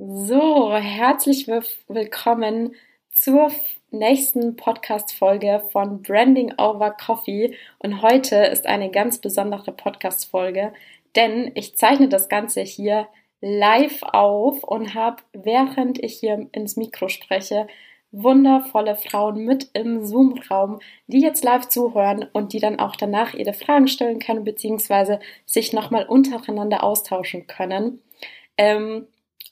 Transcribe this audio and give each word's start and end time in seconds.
So, 0.00 0.72
herzlich 0.76 1.48
willkommen 1.48 2.76
zur 3.12 3.50
nächsten 3.90 4.54
Podcast-Folge 4.54 5.64
von 5.72 6.02
Branding 6.02 6.54
Over 6.56 6.92
Coffee. 6.92 7.56
Und 7.80 8.00
heute 8.00 8.36
ist 8.36 8.68
eine 8.68 8.92
ganz 8.92 9.18
besondere 9.18 9.72
Podcast-Folge, 9.72 10.72
denn 11.16 11.50
ich 11.56 11.76
zeichne 11.76 12.08
das 12.08 12.28
Ganze 12.28 12.60
hier 12.60 13.08
live 13.40 14.04
auf 14.04 14.62
und 14.62 14.94
habe, 14.94 15.16
während 15.32 16.00
ich 16.00 16.20
hier 16.20 16.46
ins 16.52 16.76
Mikro 16.76 17.08
spreche, 17.08 17.66
wundervolle 18.12 18.94
Frauen 18.94 19.44
mit 19.44 19.68
im 19.72 20.04
Zoom-Raum, 20.04 20.78
die 21.08 21.22
jetzt 21.22 21.42
live 21.42 21.66
zuhören 21.66 22.24
und 22.32 22.52
die 22.52 22.60
dann 22.60 22.78
auch 22.78 22.94
danach 22.94 23.34
ihre 23.34 23.52
Fragen 23.52 23.88
stellen 23.88 24.20
können, 24.20 24.44
beziehungsweise 24.44 25.18
sich 25.44 25.72
nochmal 25.72 26.06
untereinander 26.06 26.84
austauschen 26.84 27.48
können. 27.48 28.00
Ähm, 28.56 29.08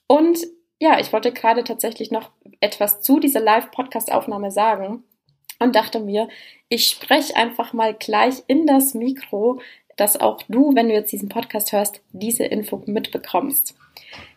und 0.07 0.39
ja, 0.79 0.99
ich 0.99 1.11
wollte 1.11 1.31
gerade 1.31 1.63
tatsächlich 1.63 2.11
noch 2.11 2.29
etwas 2.59 3.01
zu 3.01 3.19
dieser 3.19 3.39
Live-Podcast-Aufnahme 3.39 4.51
sagen 4.51 5.03
und 5.59 5.75
dachte 5.75 5.99
mir, 5.99 6.27
ich 6.69 6.87
spreche 6.87 7.35
einfach 7.35 7.73
mal 7.73 7.93
gleich 7.93 8.43
in 8.47 8.67
das 8.67 8.93
Mikro, 8.93 9.59
dass 9.95 10.19
auch 10.19 10.43
du, 10.47 10.75
wenn 10.75 10.87
du 10.87 10.93
jetzt 10.93 11.11
diesen 11.11 11.29
Podcast 11.29 11.71
hörst, 11.71 12.01
diese 12.11 12.45
Info 12.45 12.83
mitbekommst. 12.85 13.75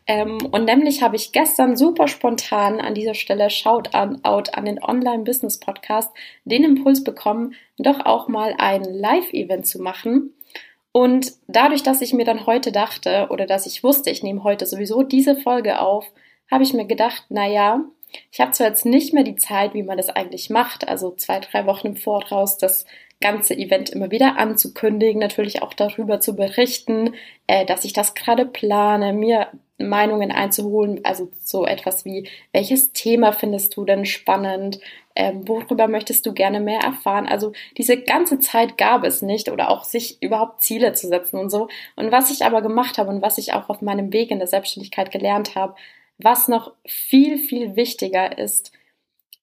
Ähm, 0.07 0.39
und 0.51 0.65
nämlich 0.65 1.03
habe 1.03 1.17
ich 1.17 1.33
gestern 1.33 1.77
super 1.77 2.09
spontan 2.09 2.81
an 2.81 2.95
dieser 2.95 3.15
Stelle 3.15 3.51
Shoutout 3.51 4.51
an 4.53 4.65
den 4.65 4.83
Online-Business-Podcast 4.83 6.11
den 6.45 6.65
Impuls 6.65 7.05
bekommen, 7.05 7.55
doch 7.79 8.05
auch 8.07 8.27
mal 8.29 8.55
ein 8.59 8.83
Live-Event 8.83 9.67
zu 9.67 9.81
machen. 9.81 10.33
Und 10.93 11.33
dadurch, 11.47 11.83
dass 11.83 12.01
ich 12.01 12.13
mir 12.13 12.25
dann 12.25 12.47
heute 12.47 12.73
dachte 12.73 13.29
oder 13.31 13.47
dass 13.47 13.67
ich 13.67 13.85
wusste, 13.85 14.11
ich 14.11 14.23
nehme 14.23 14.43
heute 14.43 14.67
sowieso 14.67 15.03
diese 15.03 15.37
Folge 15.37 15.81
auf, 15.81 16.07
habe 16.51 16.65
ich 16.65 16.73
mir 16.73 16.87
gedacht, 16.87 17.25
na 17.29 17.47
ja, 17.47 17.85
ich 18.33 18.41
habe 18.41 18.51
zwar 18.51 18.69
jetzt 18.69 18.85
nicht 18.85 19.15
mehr 19.15 19.23
die 19.23 19.37
Zeit, 19.37 19.73
wie 19.73 19.85
man 19.85 19.97
das 19.97 20.09
eigentlich 20.09 20.51
macht, 20.51 20.89
also 20.89 21.13
zwei, 21.13 21.39
drei 21.39 21.65
Wochen 21.67 21.89
im 21.89 21.97
Voraus 21.97 22.59
das 22.59 22.87
ganze 23.21 23.55
Event 23.55 23.91
immer 23.91 24.11
wieder 24.11 24.39
anzukündigen, 24.39 25.21
natürlich 25.21 25.63
auch 25.63 25.75
darüber 25.75 26.21
zu 26.21 26.35
berichten, 26.35 27.15
äh, 27.47 27.65
dass 27.67 27.85
ich 27.85 27.93
das 27.93 28.15
gerade 28.15 28.47
plane, 28.47 29.13
mir 29.13 29.49
Meinungen 29.89 30.31
einzuholen, 30.31 31.01
also 31.05 31.31
so 31.43 31.65
etwas 31.65 32.05
wie, 32.05 32.29
welches 32.53 32.93
Thema 32.93 33.33
findest 33.33 33.77
du 33.77 33.85
denn 33.85 34.05
spannend, 34.05 34.81
ähm, 35.17 35.47
worüber 35.49 35.89
möchtest 35.89 36.27
du 36.27 36.33
gerne 36.33 36.61
mehr 36.61 36.81
erfahren. 36.81 37.27
Also 37.27 37.53
diese 37.77 38.01
ganze 38.01 38.41
Zeit 38.41 38.79
gab 38.79 39.05
es 39.05 39.23
nicht 39.23 39.51
oder 39.51 39.71
auch 39.71 39.85
sich 39.85 40.23
überhaupt 40.23 40.63
Ziele 40.63 40.93
zu 40.93 41.09
setzen 41.09 41.39
und 41.39 41.51
so. 41.51 41.69
Und 41.97 42.13
was 42.13 42.31
ich 42.31 42.45
aber 42.45 42.63
gemacht 42.63 42.99
habe 42.99 43.11
und 43.11 43.23
was 43.23 43.39
ich 43.39 43.53
auch 43.53 43.69
auf 43.69 43.83
meinem 43.83 44.13
Weg 44.13 44.31
in 44.31 44.39
der 44.39 44.49
Selbstständigkeit 44.49 45.11
gelernt 45.11 45.57
habe, 45.57 45.75
was 46.19 46.49
noch 46.49 46.73
viel, 46.87 47.39
viel 47.39 47.77
wichtiger 47.77 48.39
ist, 48.39 48.73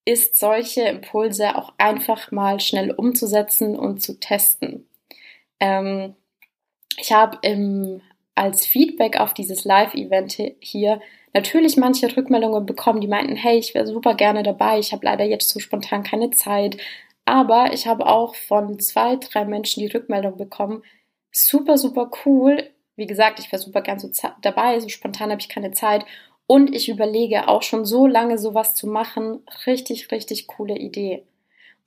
ist 0.05 0.39
solche 0.39 0.83
Impulse 0.83 1.55
auch 1.57 1.73
einfach 1.77 2.31
mal 2.31 2.59
schnell 2.59 2.91
umzusetzen 2.91 3.77
und 3.77 4.01
zu 4.01 4.19
testen. 4.19 4.87
Ähm, 5.59 6.15
ich 6.97 7.11
habe 7.11 7.39
als 8.37 8.65
Feedback 8.65 9.19
auf 9.19 9.33
dieses 9.33 9.65
Live-Event 9.65 10.37
hier 10.59 11.01
natürlich 11.33 11.77
manche 11.77 12.15
Rückmeldungen 12.15 12.65
bekommen, 12.65 13.01
die 13.01 13.07
meinten, 13.07 13.35
hey, 13.35 13.57
ich 13.57 13.73
wäre 13.73 13.87
super 13.87 14.13
gerne 14.15 14.43
dabei, 14.43 14.79
ich 14.79 14.91
habe 14.91 15.05
leider 15.05 15.25
jetzt 15.25 15.49
so 15.49 15.59
spontan 15.59 16.03
keine 16.03 16.31
Zeit. 16.31 16.77
Aber 17.25 17.73
ich 17.73 17.87
habe 17.87 18.05
auch 18.05 18.35
von 18.35 18.79
zwei, 18.79 19.17
drei 19.17 19.45
Menschen 19.45 19.81
die 19.81 19.93
Rückmeldung 19.93 20.37
bekommen, 20.37 20.83
super, 21.31 21.77
super 21.77 22.09
cool. 22.25 22.69
Wie 22.95 23.07
gesagt, 23.07 23.39
ich 23.39 23.51
wäre 23.51 23.61
super 23.61 23.81
gern 23.81 23.99
so 23.99 24.09
dabei, 24.41 24.79
so 24.79 24.89
spontan 24.89 25.31
habe 25.31 25.41
ich 25.41 25.49
keine 25.49 25.71
Zeit. 25.71 26.05
Und 26.47 26.73
ich 26.73 26.89
überlege 26.89 27.49
auch 27.49 27.61
schon 27.61 27.85
so 27.85 28.07
lange 28.07 28.37
sowas 28.37 28.73
zu 28.73 28.87
machen. 28.87 29.43
Richtig, 29.65 30.11
richtig 30.11 30.47
coole 30.47 30.77
Idee. 30.77 31.23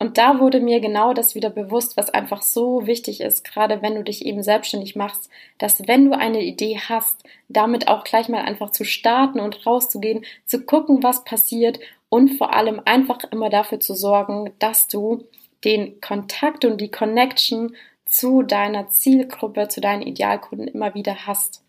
Und 0.03 0.17
da 0.17 0.41
wurde 0.41 0.61
mir 0.61 0.81
genau 0.81 1.12
das 1.12 1.34
wieder 1.34 1.51
bewusst, 1.51 1.98
was 1.98 2.09
einfach 2.09 2.41
so 2.41 2.87
wichtig 2.87 3.21
ist, 3.21 3.44
gerade 3.44 3.83
wenn 3.83 3.94
du 3.94 4.03
dich 4.03 4.25
eben 4.25 4.43
selbstständig 4.43 4.97
machst, 4.97 5.28
dass 5.59 5.87
wenn 5.87 6.06
du 6.06 6.16
eine 6.16 6.43
Idee 6.43 6.81
hast, 6.88 7.22
damit 7.50 7.87
auch 7.87 8.03
gleich 8.03 8.31
mal 8.31 8.41
einfach 8.41 8.71
zu 8.71 8.84
starten 8.84 9.41
und 9.41 9.66
rauszugehen, 9.66 10.25
zu 10.47 10.65
gucken, 10.65 11.03
was 11.03 11.25
passiert 11.25 11.81
und 12.09 12.38
vor 12.38 12.55
allem 12.55 12.81
einfach 12.87 13.19
immer 13.31 13.50
dafür 13.50 13.78
zu 13.78 13.94
sorgen, 13.94 14.50
dass 14.59 14.87
du 14.87 15.25
den 15.65 16.00
Kontakt 16.00 16.65
und 16.65 16.81
die 16.81 16.91
Connection 16.91 17.77
zu 18.06 18.43
deiner 18.43 18.88
Zielgruppe, 18.88 19.69
zu 19.69 19.82
deinen 19.82 20.00
Idealkunden 20.00 20.67
immer 20.67 20.94
wieder 20.94 21.27
hast. 21.27 21.62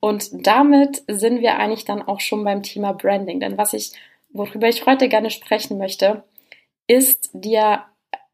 Und 0.00 0.30
damit 0.32 1.04
sind 1.06 1.42
wir 1.42 1.58
eigentlich 1.58 1.84
dann 1.84 2.02
auch 2.02 2.18
schon 2.18 2.42
beim 2.42 2.64
Thema 2.64 2.92
Branding. 2.92 3.38
Denn 3.38 3.56
was 3.56 3.72
ich, 3.72 3.92
worüber 4.30 4.68
ich 4.68 4.84
heute 4.84 5.08
gerne 5.08 5.30
sprechen 5.30 5.78
möchte, 5.78 6.24
ist 6.88 7.30
dir 7.32 7.84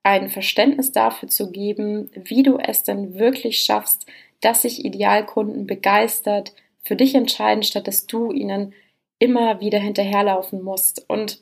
ein 0.03 0.31
Verständnis 0.31 0.93
dafür 0.93 1.29
zu 1.29 1.51
geben, 1.51 2.11
wie 2.15 2.43
du 2.43 2.59
es 2.59 2.83
denn 2.83 3.19
wirklich 3.19 3.61
schaffst, 3.61 4.07
dass 4.41 4.63
sich 4.63 4.85
Idealkunden 4.85 5.67
begeistert 5.67 6.55
für 6.83 6.97
dich 6.97 7.15
entscheiden, 7.15 7.63
statt 7.63 7.87
dass 7.87 8.07
du 8.07 8.31
ihnen 8.31 8.75
immer 9.19 9.61
wieder 9.61 9.79
hinterherlaufen 9.79 10.63
musst. 10.63 11.05
Und 11.09 11.41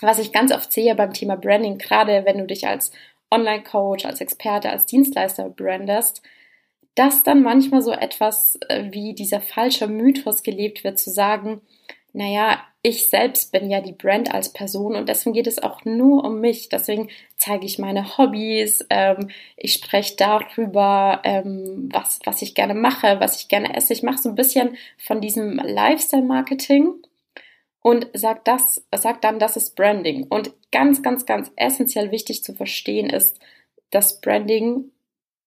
was 0.00 0.18
ich 0.18 0.32
ganz 0.32 0.52
oft 0.52 0.72
sehe 0.72 0.94
beim 0.94 1.12
Thema 1.12 1.36
Branding, 1.36 1.78
gerade 1.78 2.24
wenn 2.24 2.38
du 2.38 2.46
dich 2.46 2.66
als 2.66 2.92
Online-Coach, 3.30 4.04
als 4.04 4.20
Experte, 4.20 4.70
als 4.70 4.86
Dienstleister 4.86 5.48
brandest, 5.48 6.22
dass 6.94 7.22
dann 7.22 7.42
manchmal 7.42 7.82
so 7.82 7.92
etwas 7.92 8.58
äh, 8.68 8.84
wie 8.90 9.14
dieser 9.14 9.40
falsche 9.40 9.86
Mythos 9.86 10.42
gelebt 10.42 10.84
wird, 10.84 10.98
zu 10.98 11.10
sagen, 11.10 11.60
naja, 12.12 12.62
ich 12.86 13.08
selbst 13.08 13.50
bin 13.50 13.68
ja 13.68 13.80
die 13.80 13.92
Brand 13.92 14.32
als 14.32 14.52
Person 14.52 14.94
und 14.94 15.08
deswegen 15.08 15.34
geht 15.34 15.48
es 15.48 15.60
auch 15.60 15.84
nur 15.84 16.22
um 16.22 16.40
mich. 16.40 16.68
Deswegen 16.68 17.08
zeige 17.36 17.66
ich 17.66 17.80
meine 17.80 18.16
Hobbys, 18.16 18.86
ähm, 18.90 19.30
ich 19.56 19.72
spreche 19.72 20.14
darüber, 20.16 21.20
ähm, 21.24 21.88
was, 21.92 22.20
was 22.24 22.42
ich 22.42 22.54
gerne 22.54 22.74
mache, 22.74 23.18
was 23.18 23.40
ich 23.40 23.48
gerne 23.48 23.74
esse. 23.74 23.92
Ich 23.92 24.04
mache 24.04 24.18
so 24.18 24.28
ein 24.28 24.36
bisschen 24.36 24.76
von 24.98 25.20
diesem 25.20 25.56
Lifestyle-Marketing 25.56 26.94
und 27.80 28.06
sag 28.12 28.44
das, 28.44 28.86
sag 28.94 29.20
dann, 29.20 29.40
das 29.40 29.56
ist 29.56 29.74
Branding. 29.74 30.28
Und 30.28 30.52
ganz, 30.70 31.02
ganz, 31.02 31.26
ganz 31.26 31.50
essentiell 31.56 32.12
wichtig 32.12 32.44
zu 32.44 32.54
verstehen 32.54 33.10
ist, 33.10 33.40
dass 33.90 34.20
Branding, 34.20 34.92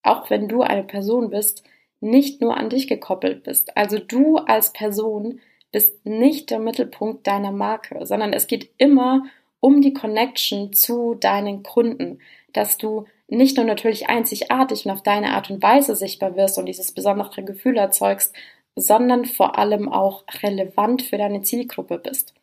auch 0.04 0.30
wenn 0.30 0.50
du 0.50 0.62
eine 0.62 0.84
Person 0.84 1.30
bist, 1.30 1.64
nicht 2.02 2.42
nur 2.42 2.58
an 2.58 2.70
dich 2.70 2.90
gekoppelt 2.90 3.44
bist. 3.44 3.78
Also 3.78 3.98
du 3.98 4.40
als 4.40 4.74
Person 4.74 5.40
bist 5.72 6.06
nicht 6.06 6.50
der 6.50 6.60
Mittelpunkt 6.60 7.28
deiner 7.28 7.52
Marke, 7.52 8.06
sondern 8.06 8.34
es 8.34 8.48
geht 8.48 8.72
immer 8.78 9.24
um 9.60 9.82
die 9.82 9.94
Connection 9.94 10.74
zu 10.74 11.16
deinen 11.16 11.64
Kunden, 11.64 12.20
dass 12.54 12.78
du 12.78 13.06
nicht 13.28 13.58
nur 13.58 13.66
natürlich 13.66 14.10
einzigartig 14.10 14.86
und 14.86 14.92
auf 14.92 15.04
deine 15.04 15.34
Art 15.34 15.50
und 15.52 15.62
Weise 15.62 15.96
sichtbar 15.96 16.36
wirst 16.36 16.58
und 16.58 16.66
dieses 16.66 16.92
besondere 16.92 17.44
Gefühl 17.44 17.78
erzeugst, 17.78 18.34
sondern 18.76 19.26
vor 19.26 19.58
allem 19.58 19.90
auch 19.90 20.24
relevant 20.42 21.02
für 21.04 21.18
deine 21.18 21.42
Zielgruppe 21.42 22.00
bist. 22.00 22.34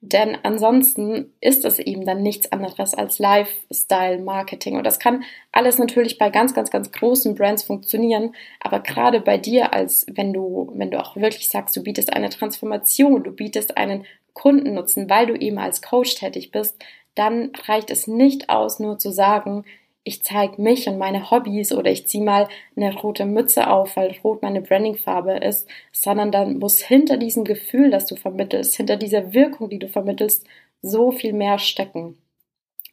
Denn 0.00 0.38
ansonsten 0.44 1.32
ist 1.40 1.64
es 1.64 1.80
eben 1.80 2.06
dann 2.06 2.22
nichts 2.22 2.52
anderes 2.52 2.94
als 2.94 3.18
Lifestyle-Marketing. 3.18 4.76
Und 4.76 4.84
das 4.84 5.00
kann 5.00 5.24
alles 5.50 5.78
natürlich 5.78 6.18
bei 6.18 6.30
ganz, 6.30 6.54
ganz, 6.54 6.70
ganz 6.70 6.92
großen 6.92 7.34
Brands 7.34 7.64
funktionieren. 7.64 8.34
Aber 8.60 8.78
gerade 8.78 9.20
bei 9.20 9.38
dir, 9.38 9.74
als 9.74 10.06
wenn 10.08 10.32
du, 10.32 10.70
wenn 10.74 10.92
du 10.92 11.00
auch 11.00 11.16
wirklich 11.16 11.48
sagst, 11.48 11.76
du 11.76 11.82
bietest 11.82 12.12
eine 12.12 12.30
Transformation, 12.30 13.24
du 13.24 13.32
bietest 13.32 13.76
einen 13.76 14.04
Kundennutzen, 14.34 15.10
weil 15.10 15.26
du 15.26 15.34
eben 15.34 15.58
als 15.58 15.82
Coach 15.82 16.14
tätig 16.14 16.52
bist, 16.52 16.80
dann 17.16 17.50
reicht 17.66 17.90
es 17.90 18.06
nicht 18.06 18.48
aus, 18.50 18.78
nur 18.78 18.98
zu 18.98 19.10
sagen, 19.10 19.64
ich 20.08 20.24
zeige 20.24 20.60
mich 20.60 20.88
und 20.88 20.98
meine 20.98 21.30
Hobbys 21.30 21.72
oder 21.72 21.90
ich 21.90 22.06
ziehe 22.06 22.24
mal 22.24 22.48
eine 22.74 22.94
rote 22.94 23.26
Mütze 23.26 23.68
auf, 23.70 23.96
weil 23.96 24.16
rot 24.24 24.42
meine 24.42 24.62
Brandingfarbe 24.62 25.34
ist, 25.34 25.68
sondern 25.92 26.32
dann 26.32 26.58
muss 26.58 26.80
hinter 26.80 27.18
diesem 27.18 27.44
Gefühl, 27.44 27.90
das 27.90 28.06
du 28.06 28.16
vermittelst, 28.16 28.74
hinter 28.74 28.96
dieser 28.96 29.34
Wirkung, 29.34 29.68
die 29.68 29.78
du 29.78 29.88
vermittelst, 29.88 30.46
so 30.80 31.10
viel 31.12 31.34
mehr 31.34 31.58
stecken. 31.58 32.16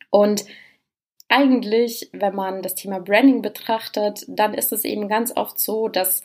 Und 0.09 0.45
eigentlich, 1.29 2.09
wenn 2.11 2.35
man 2.35 2.61
das 2.61 2.75
Thema 2.75 2.99
Branding 2.99 3.41
betrachtet, 3.41 4.25
dann 4.27 4.53
ist 4.53 4.71
es 4.73 4.83
eben 4.83 5.07
ganz 5.07 5.35
oft 5.35 5.57
so, 5.57 5.87
dass 5.87 6.21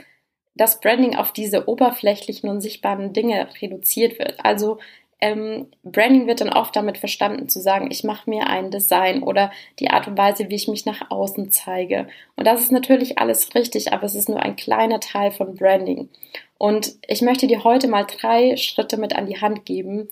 das 0.54 0.80
Branding 0.80 1.16
auf 1.16 1.32
diese 1.32 1.68
oberflächlichen 1.68 2.50
und 2.50 2.60
sichtbaren 2.60 3.12
Dinge 3.12 3.48
reduziert 3.62 4.18
wird. 4.18 4.44
Also 4.44 4.78
ähm, 5.20 5.66
Branding 5.82 6.26
wird 6.26 6.40
dann 6.40 6.52
oft 6.52 6.74
damit 6.74 6.98
verstanden 6.98 7.48
zu 7.48 7.60
sagen, 7.60 7.90
ich 7.90 8.04
mache 8.04 8.28
mir 8.28 8.46
ein 8.46 8.70
Design 8.70 9.22
oder 9.22 9.50
die 9.78 9.90
Art 9.90 10.08
und 10.08 10.16
Weise, 10.16 10.48
wie 10.48 10.54
ich 10.54 10.68
mich 10.68 10.86
nach 10.86 11.10
außen 11.10 11.50
zeige. 11.50 12.08
Und 12.36 12.46
das 12.46 12.62
ist 12.62 12.72
natürlich 12.72 13.18
alles 13.18 13.54
richtig, 13.54 13.92
aber 13.92 14.04
es 14.04 14.14
ist 14.14 14.28
nur 14.28 14.40
ein 14.40 14.56
kleiner 14.56 15.00
Teil 15.00 15.30
von 15.30 15.54
Branding. 15.56 16.08
Und 16.56 16.94
ich 17.06 17.20
möchte 17.20 17.46
dir 17.46 17.64
heute 17.64 17.88
mal 17.88 18.04
drei 18.04 18.56
Schritte 18.56 18.96
mit 18.96 19.14
an 19.14 19.26
die 19.26 19.40
Hand 19.40 19.66
geben, 19.66 20.08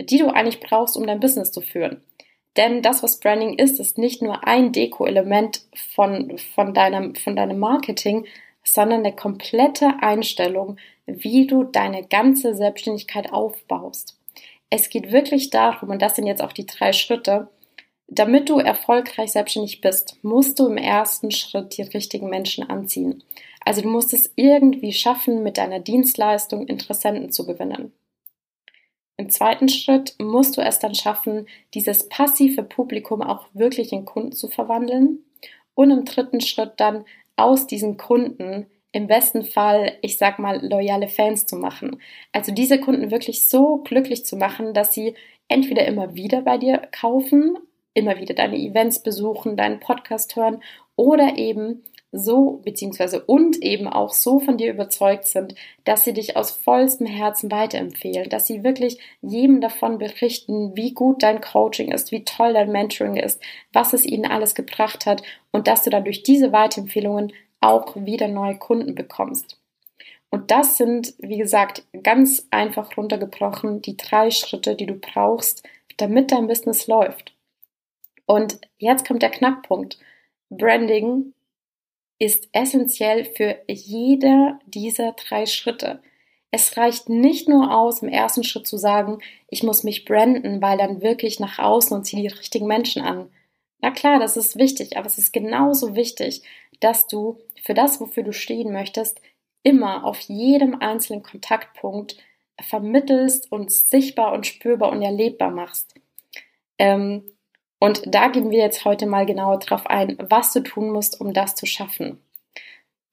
die 0.00 0.18
du 0.18 0.28
eigentlich 0.28 0.60
brauchst, 0.60 0.96
um 0.96 1.06
dein 1.06 1.20
Business 1.20 1.50
zu 1.50 1.60
führen. 1.60 2.02
Denn 2.56 2.82
das, 2.82 3.02
was 3.02 3.20
Branding 3.20 3.58
ist, 3.58 3.80
ist 3.80 3.98
nicht 3.98 4.22
nur 4.22 4.46
ein 4.46 4.72
Deko-Element 4.72 5.62
von, 5.94 6.38
von, 6.38 6.72
deinem, 6.72 7.14
von 7.14 7.36
deinem 7.36 7.58
Marketing, 7.58 8.26
sondern 8.62 9.00
eine 9.00 9.14
komplette 9.14 9.94
Einstellung, 10.00 10.78
wie 11.06 11.46
du 11.46 11.64
deine 11.64 12.04
ganze 12.04 12.54
Selbstständigkeit 12.54 13.32
aufbaust. 13.32 14.15
Es 14.70 14.88
geht 14.88 15.12
wirklich 15.12 15.50
darum, 15.50 15.90
und 15.90 16.02
das 16.02 16.16
sind 16.16 16.26
jetzt 16.26 16.42
auch 16.42 16.52
die 16.52 16.66
drei 16.66 16.92
Schritte, 16.92 17.48
damit 18.08 18.48
du 18.48 18.58
erfolgreich 18.58 19.32
selbstständig 19.32 19.80
bist, 19.80 20.18
musst 20.22 20.58
du 20.58 20.68
im 20.68 20.76
ersten 20.76 21.30
Schritt 21.30 21.76
die 21.76 21.82
richtigen 21.82 22.28
Menschen 22.28 22.68
anziehen. 22.68 23.24
Also 23.64 23.82
du 23.82 23.88
musst 23.88 24.12
es 24.12 24.32
irgendwie 24.36 24.92
schaffen, 24.92 25.42
mit 25.42 25.58
deiner 25.58 25.80
Dienstleistung 25.80 26.68
Interessenten 26.68 27.32
zu 27.32 27.46
gewinnen. 27.46 27.92
Im 29.16 29.30
zweiten 29.30 29.68
Schritt 29.68 30.14
musst 30.20 30.56
du 30.56 30.60
es 30.60 30.78
dann 30.78 30.94
schaffen, 30.94 31.48
dieses 31.74 32.08
passive 32.08 32.62
Publikum 32.62 33.22
auch 33.22 33.46
wirklich 33.54 33.92
in 33.92 34.04
Kunden 34.04 34.32
zu 34.32 34.48
verwandeln. 34.48 35.24
Und 35.74 35.90
im 35.90 36.04
dritten 36.04 36.40
Schritt 36.40 36.74
dann 36.76 37.04
aus 37.34 37.66
diesen 37.66 37.96
Kunden 37.96 38.66
im 38.92 39.06
besten 39.06 39.44
Fall, 39.44 39.98
ich 40.02 40.18
sag 40.18 40.38
mal, 40.38 40.66
loyale 40.66 41.08
Fans 41.08 41.46
zu 41.46 41.56
machen. 41.56 42.00
Also 42.32 42.52
diese 42.52 42.80
Kunden 42.80 43.10
wirklich 43.10 43.46
so 43.48 43.78
glücklich 43.78 44.24
zu 44.24 44.36
machen, 44.36 44.74
dass 44.74 44.94
sie 44.94 45.14
entweder 45.48 45.86
immer 45.86 46.14
wieder 46.14 46.42
bei 46.42 46.58
dir 46.58 46.78
kaufen, 46.92 47.58
immer 47.94 48.18
wieder 48.18 48.34
deine 48.34 48.56
Events 48.56 49.02
besuchen, 49.02 49.56
deinen 49.56 49.80
Podcast 49.80 50.36
hören 50.36 50.62
oder 50.96 51.36
eben 51.36 51.82
so, 52.12 52.62
beziehungsweise 52.64 53.22
und 53.24 53.62
eben 53.62 53.88
auch 53.88 54.12
so 54.12 54.38
von 54.38 54.56
dir 54.56 54.70
überzeugt 54.72 55.26
sind, 55.26 55.54
dass 55.84 56.04
sie 56.04 56.12
dich 56.12 56.36
aus 56.36 56.50
vollstem 56.50 57.06
Herzen 57.06 57.50
weiterempfehlen, 57.50 58.28
dass 58.28 58.46
sie 58.46 58.64
wirklich 58.64 58.98
jedem 59.20 59.60
davon 59.60 59.98
berichten, 59.98 60.74
wie 60.76 60.92
gut 60.92 61.22
dein 61.22 61.40
Coaching 61.40 61.92
ist, 61.92 62.12
wie 62.12 62.24
toll 62.24 62.54
dein 62.54 62.72
Mentoring 62.72 63.16
ist, 63.16 63.42
was 63.72 63.92
es 63.92 64.04
ihnen 64.04 64.26
alles 64.26 64.54
gebracht 64.54 65.04
hat 65.06 65.22
und 65.52 65.66
dass 65.66 65.82
du 65.82 65.90
dann 65.90 66.04
durch 66.04 66.22
diese 66.22 66.52
Weiterempfehlungen 66.52 67.32
auch 67.66 67.96
wieder 67.96 68.28
neue 68.28 68.56
Kunden 68.58 68.94
bekommst. 68.94 69.58
Und 70.30 70.50
das 70.50 70.76
sind, 70.76 71.14
wie 71.18 71.38
gesagt, 71.38 71.84
ganz 72.02 72.46
einfach 72.50 72.96
runtergebrochen 72.96 73.82
die 73.82 73.96
drei 73.96 74.30
Schritte, 74.30 74.74
die 74.74 74.86
du 74.86 74.94
brauchst, 74.94 75.62
damit 75.96 76.32
dein 76.32 76.46
Business 76.46 76.86
läuft. 76.86 77.34
Und 78.26 78.58
jetzt 78.78 79.06
kommt 79.06 79.22
der 79.22 79.30
Knackpunkt. 79.30 79.98
Branding 80.50 81.32
ist 82.18 82.48
essentiell 82.52 83.24
für 83.24 83.56
jeder 83.68 84.58
dieser 84.66 85.12
drei 85.12 85.46
Schritte. 85.46 86.00
Es 86.50 86.76
reicht 86.76 87.08
nicht 87.08 87.48
nur 87.48 87.74
aus, 87.74 88.02
im 88.02 88.08
ersten 88.08 88.44
Schritt 88.44 88.66
zu 88.66 88.78
sagen, 88.78 89.18
ich 89.48 89.62
muss 89.62 89.84
mich 89.84 90.04
branden, 90.04 90.62
weil 90.62 90.78
dann 90.78 91.02
wirklich 91.02 91.38
nach 91.38 91.58
außen 91.58 91.96
und 91.96 92.04
ziehe 92.04 92.22
die 92.22 92.34
richtigen 92.34 92.66
Menschen 92.66 93.02
an. 93.02 93.30
Na 93.80 93.90
klar, 93.90 94.18
das 94.18 94.36
ist 94.36 94.56
wichtig, 94.56 94.96
aber 94.96 95.06
es 95.06 95.18
ist 95.18 95.32
genauso 95.32 95.94
wichtig, 95.94 96.42
dass 96.80 97.06
du 97.06 97.38
für 97.62 97.74
das, 97.74 98.00
wofür 98.00 98.22
du 98.22 98.32
stehen 98.32 98.72
möchtest, 98.72 99.20
immer 99.62 100.04
auf 100.04 100.20
jedem 100.20 100.80
einzelnen 100.80 101.22
Kontaktpunkt 101.22 102.16
vermittelst 102.60 103.50
und 103.52 103.70
sichtbar 103.70 104.32
und 104.32 104.46
spürbar 104.46 104.90
und 104.90 105.02
erlebbar 105.02 105.50
machst. 105.50 105.94
Ähm, 106.78 107.24
und 107.78 108.02
da 108.06 108.28
gehen 108.28 108.50
wir 108.50 108.58
jetzt 108.58 108.84
heute 108.84 109.06
mal 109.06 109.26
genauer 109.26 109.58
drauf 109.58 109.86
ein, 109.86 110.16
was 110.30 110.52
du 110.52 110.60
tun 110.60 110.90
musst, 110.90 111.20
um 111.20 111.34
das 111.34 111.54
zu 111.54 111.66
schaffen. 111.66 112.20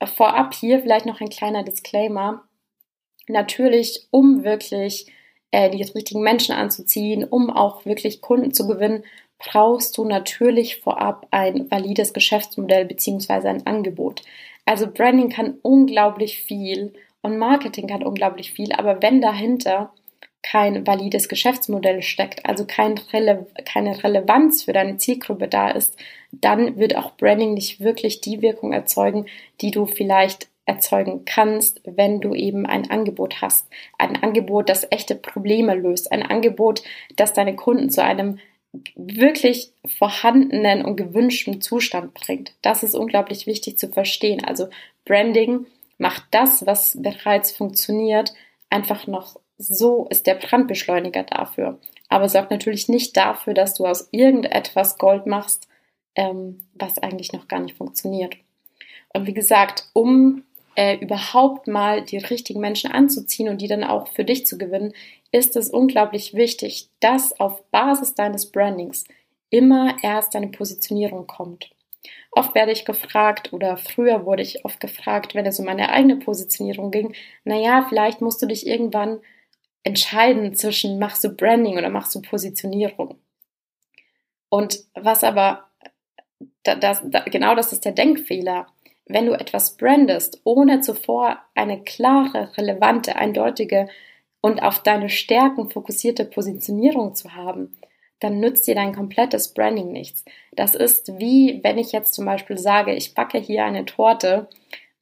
Vorab 0.03 0.53
hier 0.53 0.79
vielleicht 0.79 1.05
noch 1.05 1.21
ein 1.21 1.29
kleiner 1.29 1.63
Disclaimer. 1.63 2.43
Natürlich, 3.27 4.07
um 4.11 4.43
wirklich 4.43 5.07
äh, 5.51 5.69
die 5.69 5.81
richtigen 5.81 6.21
Menschen 6.21 6.55
anzuziehen, 6.55 7.23
um 7.23 7.49
auch 7.49 7.85
wirklich 7.85 8.21
Kunden 8.21 8.53
zu 8.53 8.67
gewinnen, 8.67 9.03
brauchst 9.45 9.97
du 9.97 10.05
natürlich 10.05 10.77
vorab 10.77 11.27
ein 11.31 11.69
valides 11.69 12.13
Geschäftsmodell 12.13 12.85
bzw. 12.85 13.47
ein 13.47 13.65
Angebot. 13.67 14.21
Also 14.65 14.87
Branding 14.87 15.29
kann 15.29 15.55
unglaublich 15.61 16.39
viel 16.39 16.93
und 17.21 17.37
Marketing 17.37 17.87
kann 17.87 18.03
unglaublich 18.03 18.51
viel, 18.51 18.71
aber 18.73 19.01
wenn 19.01 19.21
dahinter 19.21 19.91
kein 20.41 20.85
valides 20.85 21.29
Geschäftsmodell 21.29 22.01
steckt, 22.01 22.45
also 22.45 22.65
kein 22.65 22.97
Rele 22.97 23.47
keine 23.65 24.03
Relevanz 24.03 24.63
für 24.63 24.73
deine 24.73 24.97
Zielgruppe 24.97 25.47
da 25.47 25.69
ist, 25.69 25.97
dann 26.31 26.77
wird 26.77 26.95
auch 26.97 27.11
Branding 27.11 27.53
nicht 27.53 27.79
wirklich 27.79 28.21
die 28.21 28.41
Wirkung 28.41 28.73
erzeugen, 28.73 29.25
die 29.61 29.71
du 29.71 29.85
vielleicht 29.85 30.49
erzeugen 30.65 31.23
kannst, 31.25 31.81
wenn 31.85 32.21
du 32.21 32.35
eben 32.35 32.65
ein 32.65 32.89
Angebot 32.89 33.41
hast. 33.41 33.67
Ein 33.97 34.21
Angebot, 34.21 34.69
das 34.69 34.87
echte 34.91 35.15
Probleme 35.15 35.75
löst. 35.75 36.11
Ein 36.11 36.23
Angebot, 36.23 36.83
das 37.15 37.33
deine 37.33 37.55
Kunden 37.55 37.89
zu 37.89 38.03
einem 38.03 38.39
wirklich 38.95 39.71
vorhandenen 39.85 40.83
und 40.83 40.95
gewünschten 40.95 41.61
Zustand 41.61 42.13
bringt. 42.13 42.53
Das 42.61 42.83
ist 42.83 42.95
unglaublich 42.95 43.45
wichtig 43.45 43.77
zu 43.77 43.89
verstehen. 43.89 44.43
Also 44.43 44.67
Branding 45.05 45.67
macht 45.97 46.23
das, 46.31 46.65
was 46.65 46.97
bereits 46.99 47.51
funktioniert, 47.51 48.33
einfach 48.69 49.05
noch 49.07 49.39
so 49.57 50.07
ist 50.09 50.25
der 50.27 50.35
Brandbeschleuniger 50.35 51.23
dafür. 51.23 51.79
Aber 52.09 52.27
sorgt 52.27 52.51
natürlich 52.51 52.89
nicht 52.89 53.15
dafür, 53.15 53.53
dass 53.53 53.75
du 53.75 53.85
aus 53.85 54.09
irgendetwas 54.11 54.97
Gold 54.97 55.25
machst, 55.25 55.67
ähm, 56.15 56.65
was 56.73 56.97
eigentlich 56.99 57.33
noch 57.33 57.47
gar 57.47 57.59
nicht 57.59 57.77
funktioniert. 57.77 58.35
Und 59.13 59.27
wie 59.27 59.33
gesagt, 59.33 59.89
um 59.93 60.43
äh, 60.75 60.97
überhaupt 60.97 61.67
mal 61.67 62.03
die 62.03 62.17
richtigen 62.17 62.59
Menschen 62.59 62.91
anzuziehen 62.91 63.49
und 63.49 63.61
die 63.61 63.67
dann 63.67 63.83
auch 63.83 64.07
für 64.07 64.23
dich 64.23 64.45
zu 64.45 64.57
gewinnen, 64.57 64.93
ist 65.31 65.55
es 65.55 65.69
unglaublich 65.69 66.33
wichtig, 66.33 66.89
dass 66.99 67.39
auf 67.39 67.63
Basis 67.71 68.13
deines 68.13 68.51
Brandings 68.51 69.05
immer 69.49 69.97
erst 70.01 70.35
deine 70.35 70.47
Positionierung 70.47 71.27
kommt. 71.27 71.69
Oft 72.31 72.55
werde 72.55 72.71
ich 72.71 72.85
gefragt 72.85 73.53
oder 73.53 73.77
früher 73.77 74.25
wurde 74.25 74.41
ich 74.41 74.65
oft 74.65 74.79
gefragt, 74.79 75.35
wenn 75.35 75.45
es 75.45 75.59
um 75.59 75.65
meine 75.65 75.89
eigene 75.89 76.17
Positionierung 76.17 76.91
ging, 76.91 77.13
naja, 77.43 77.85
vielleicht 77.87 78.21
musst 78.21 78.41
du 78.41 78.47
dich 78.47 78.65
irgendwann 78.65 79.19
entscheiden 79.83 80.55
zwischen 80.55 80.97
machst 80.97 81.23
du 81.23 81.29
Branding 81.29 81.77
oder 81.77 81.89
machst 81.89 82.15
du 82.15 82.21
Positionierung. 82.21 83.15
Und 84.49 84.79
was 84.93 85.23
aber, 85.23 85.65
das, 86.63 87.01
das, 87.05 87.25
genau 87.25 87.55
das 87.55 87.73
ist 87.73 87.85
der 87.85 87.91
Denkfehler. 87.91 88.67
Wenn 89.05 89.25
du 89.25 89.33
etwas 89.33 89.77
brandest, 89.77 90.41
ohne 90.43 90.81
zuvor 90.81 91.39
eine 91.55 91.83
klare, 91.83 92.55
relevante, 92.57 93.15
eindeutige 93.15 93.89
und 94.41 94.61
auf 94.61 94.81
deine 94.81 95.09
Stärken 95.09 95.69
fokussierte 95.69 96.25
Positionierung 96.25 97.15
zu 97.15 97.33
haben, 97.35 97.77
dann 98.19 98.39
nützt 98.39 98.67
dir 98.67 98.75
dein 98.75 98.95
komplettes 98.95 99.53
Branding 99.53 99.91
nichts. 99.91 100.23
Das 100.53 100.75
ist 100.75 101.19
wie, 101.19 101.59
wenn 101.63 101.77
ich 101.77 101.91
jetzt 101.91 102.13
zum 102.13 102.25
Beispiel 102.25 102.57
sage, 102.57 102.93
ich 102.93 103.13
backe 103.13 103.37
hier 103.37 103.65
eine 103.65 103.85
Torte 103.85 104.47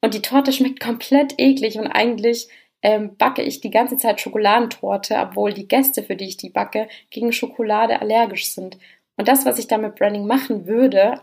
und 0.00 0.14
die 0.14 0.22
Torte 0.22 0.52
schmeckt 0.52 0.80
komplett 0.80 1.34
eklig 1.38 1.78
und 1.78 1.86
eigentlich 1.86 2.48
ähm, 2.82 3.16
backe 3.16 3.42
ich 3.42 3.60
die 3.60 3.70
ganze 3.70 3.96
Zeit 3.96 4.20
Schokoladentorte, 4.20 5.16
obwohl 5.16 5.52
die 5.52 5.68
Gäste, 5.68 6.02
für 6.02 6.16
die 6.16 6.26
ich 6.26 6.36
die 6.36 6.50
backe, 6.50 6.88
gegen 7.10 7.32
Schokolade 7.32 8.00
allergisch 8.00 8.50
sind. 8.50 8.78
Und 9.16 9.28
das, 9.28 9.46
was 9.46 9.58
ich 9.58 9.68
da 9.68 9.78
mit 9.78 9.94
Branding 9.94 10.26
machen 10.26 10.66
würde, 10.66 11.20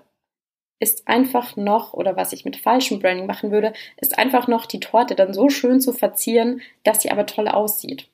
ist 0.80 1.08
einfach 1.08 1.56
noch, 1.56 1.94
oder 1.94 2.16
was 2.16 2.34
ich 2.34 2.46
mit 2.46 2.56
falschem 2.56 3.00
Branding 3.00 3.26
machen 3.26 3.52
würde, 3.52 3.74
ist 3.98 4.18
einfach 4.18 4.48
noch 4.48 4.66
die 4.66 4.80
Torte 4.80 5.16
dann 5.16 5.34
so 5.34 5.50
schön 5.50 5.82
zu 5.82 5.92
verzieren, 5.94 6.62
dass 6.84 7.02
sie 7.02 7.12
aber 7.12 7.26
toll 7.26 7.48
aussieht. 7.48 8.08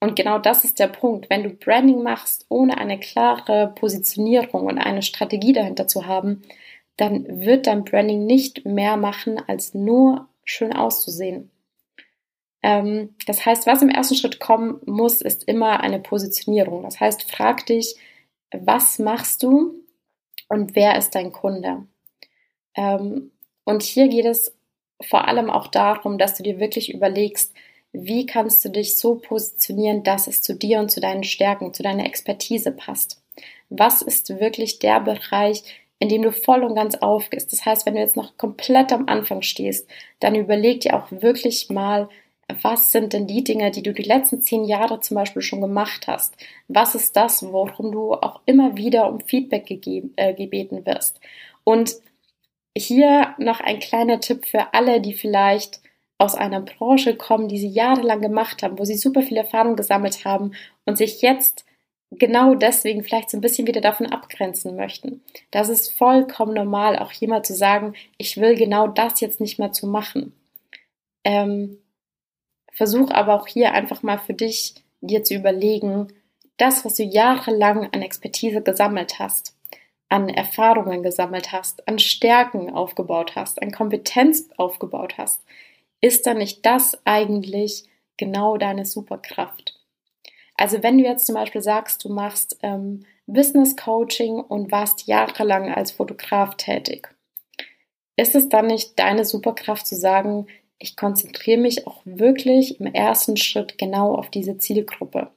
Und 0.00 0.16
genau 0.16 0.38
das 0.38 0.64
ist 0.64 0.78
der 0.78 0.88
Punkt. 0.88 1.30
Wenn 1.30 1.42
du 1.42 1.50
Branding 1.50 2.02
machst, 2.02 2.46
ohne 2.48 2.78
eine 2.78 3.00
klare 3.00 3.72
Positionierung 3.74 4.66
und 4.66 4.78
eine 4.78 5.02
Strategie 5.02 5.52
dahinter 5.52 5.86
zu 5.86 6.06
haben, 6.06 6.42
dann 6.96 7.40
wird 7.40 7.66
dein 7.66 7.84
Branding 7.84 8.26
nicht 8.26 8.66
mehr 8.66 8.96
machen, 8.96 9.40
als 9.46 9.74
nur 9.74 10.28
schön 10.44 10.72
auszusehen. 10.72 11.50
Ähm, 12.62 13.14
das 13.26 13.44
heißt, 13.44 13.66
was 13.66 13.82
im 13.82 13.88
ersten 13.88 14.14
Schritt 14.14 14.40
kommen 14.40 14.80
muss, 14.86 15.20
ist 15.20 15.44
immer 15.44 15.80
eine 15.80 16.00
Positionierung. 16.00 16.82
Das 16.82 17.00
heißt, 17.00 17.30
frag 17.30 17.66
dich, 17.66 17.96
was 18.52 18.98
machst 18.98 19.42
du 19.42 19.74
und 20.48 20.74
wer 20.74 20.96
ist 20.96 21.14
dein 21.14 21.32
Kunde? 21.32 21.86
Ähm, 22.76 23.30
und 23.64 23.82
hier 23.82 24.08
geht 24.08 24.26
es 24.26 24.54
vor 25.02 25.26
allem 25.26 25.50
auch 25.50 25.68
darum, 25.68 26.18
dass 26.18 26.34
du 26.34 26.42
dir 26.42 26.60
wirklich 26.60 26.92
überlegst, 26.92 27.52
wie 27.92 28.26
kannst 28.26 28.64
du 28.64 28.70
dich 28.70 28.98
so 28.98 29.16
positionieren, 29.16 30.02
dass 30.02 30.26
es 30.26 30.42
zu 30.42 30.54
dir 30.54 30.80
und 30.80 30.90
zu 30.90 31.00
deinen 31.00 31.24
Stärken, 31.24 31.72
zu 31.72 31.82
deiner 31.82 32.06
Expertise 32.06 32.72
passt. 32.72 33.22
Was 33.68 34.02
ist 34.02 34.40
wirklich 34.40 34.80
der 34.80 35.00
Bereich, 35.00 35.62
in 36.00 36.08
dem 36.08 36.22
du 36.22 36.32
voll 36.32 36.64
und 36.64 36.74
ganz 36.74 36.96
aufgehst? 36.96 37.52
Das 37.52 37.64
heißt, 37.64 37.86
wenn 37.86 37.94
du 37.94 38.00
jetzt 38.00 38.16
noch 38.16 38.36
komplett 38.36 38.92
am 38.92 39.06
Anfang 39.06 39.42
stehst, 39.42 39.88
dann 40.18 40.34
überleg 40.34 40.80
dir 40.80 40.96
auch 40.96 41.10
wirklich 41.10 41.70
mal, 41.70 42.08
was 42.62 42.92
sind 42.92 43.12
denn 43.12 43.26
die 43.26 43.44
Dinge, 43.44 43.70
die 43.70 43.82
du 43.82 43.92
die 43.92 44.02
letzten 44.02 44.40
zehn 44.40 44.64
Jahre 44.64 45.00
zum 45.00 45.16
Beispiel 45.16 45.42
schon 45.42 45.60
gemacht 45.60 46.06
hast? 46.06 46.36
Was 46.68 46.94
ist 46.94 47.16
das, 47.16 47.42
worum 47.42 47.92
du 47.92 48.14
auch 48.14 48.40
immer 48.46 48.76
wieder 48.76 49.08
um 49.08 49.20
Feedback 49.20 49.66
gegeben, 49.66 50.12
äh, 50.16 50.34
gebeten 50.34 50.84
wirst? 50.86 51.20
Und 51.64 51.94
hier 52.76 53.34
noch 53.38 53.60
ein 53.60 53.78
kleiner 53.78 54.20
Tipp 54.20 54.46
für 54.46 54.74
alle, 54.74 55.00
die 55.00 55.14
vielleicht 55.14 55.80
aus 56.18 56.34
einer 56.34 56.60
Branche 56.60 57.16
kommen, 57.16 57.48
die 57.48 57.58
sie 57.58 57.68
jahrelang 57.68 58.20
gemacht 58.20 58.62
haben, 58.62 58.78
wo 58.78 58.84
sie 58.84 58.96
super 58.96 59.22
viel 59.22 59.36
Erfahrung 59.36 59.76
gesammelt 59.76 60.24
haben 60.24 60.52
und 60.84 60.96
sich 60.96 61.22
jetzt 61.22 61.64
genau 62.10 62.54
deswegen 62.54 63.02
vielleicht 63.02 63.30
so 63.30 63.36
ein 63.36 63.40
bisschen 63.40 63.66
wieder 63.66 63.80
davon 63.80 64.06
abgrenzen 64.06 64.76
möchten. 64.76 65.22
Das 65.50 65.68
ist 65.68 65.92
vollkommen 65.92 66.54
normal, 66.54 66.98
auch 66.98 67.12
jemand 67.12 67.46
zu 67.46 67.54
sagen, 67.54 67.94
ich 68.18 68.36
will 68.36 68.54
genau 68.54 68.86
das 68.86 69.20
jetzt 69.20 69.40
nicht 69.40 69.58
mehr 69.58 69.72
zu 69.72 69.86
machen. 69.86 70.32
Ähm, 71.24 71.78
Versuch 72.74 73.10
aber 73.10 73.34
auch 73.34 73.46
hier 73.46 73.72
einfach 73.72 74.02
mal 74.02 74.18
für 74.18 74.34
dich 74.34 74.74
dir 75.00 75.22
zu 75.22 75.34
überlegen, 75.34 76.08
das, 76.56 76.84
was 76.84 76.94
du 76.94 77.02
jahrelang 77.02 77.88
an 77.92 78.02
Expertise 78.02 78.62
gesammelt 78.62 79.18
hast, 79.18 79.56
an 80.08 80.28
Erfahrungen 80.28 81.02
gesammelt 81.02 81.52
hast, 81.52 81.86
an 81.88 81.98
Stärken 81.98 82.70
aufgebaut 82.70 83.36
hast, 83.36 83.60
an 83.62 83.72
Kompetenz 83.72 84.48
aufgebaut 84.56 85.14
hast, 85.18 85.42
ist 86.00 86.26
dann 86.26 86.38
nicht 86.38 86.64
das 86.66 86.98
eigentlich 87.04 87.84
genau 88.16 88.56
deine 88.56 88.84
Superkraft? 88.84 89.80
Also 90.56 90.82
wenn 90.82 90.98
du 90.98 91.04
jetzt 91.04 91.26
zum 91.26 91.34
Beispiel 91.34 91.62
sagst, 91.62 92.04
du 92.04 92.08
machst 92.12 92.58
ähm, 92.62 93.04
Business 93.26 93.76
Coaching 93.76 94.34
und 94.34 94.70
warst 94.70 95.06
jahrelang 95.06 95.72
als 95.72 95.90
Fotograf 95.90 96.56
tätig, 96.56 97.08
ist 98.16 98.34
es 98.34 98.48
dann 98.48 98.68
nicht 98.68 98.98
deine 98.98 99.24
Superkraft 99.24 99.86
zu 99.86 99.96
sagen, 99.96 100.46
ich 100.84 100.96
konzentriere 100.96 101.60
mich 101.60 101.86
auch 101.86 102.02
wirklich 102.04 102.78
im 102.78 102.86
ersten 102.86 103.38
Schritt 103.38 103.78
genau 103.78 104.14
auf 104.14 104.28
diese 104.28 104.58
Zielgruppe. 104.58 105.30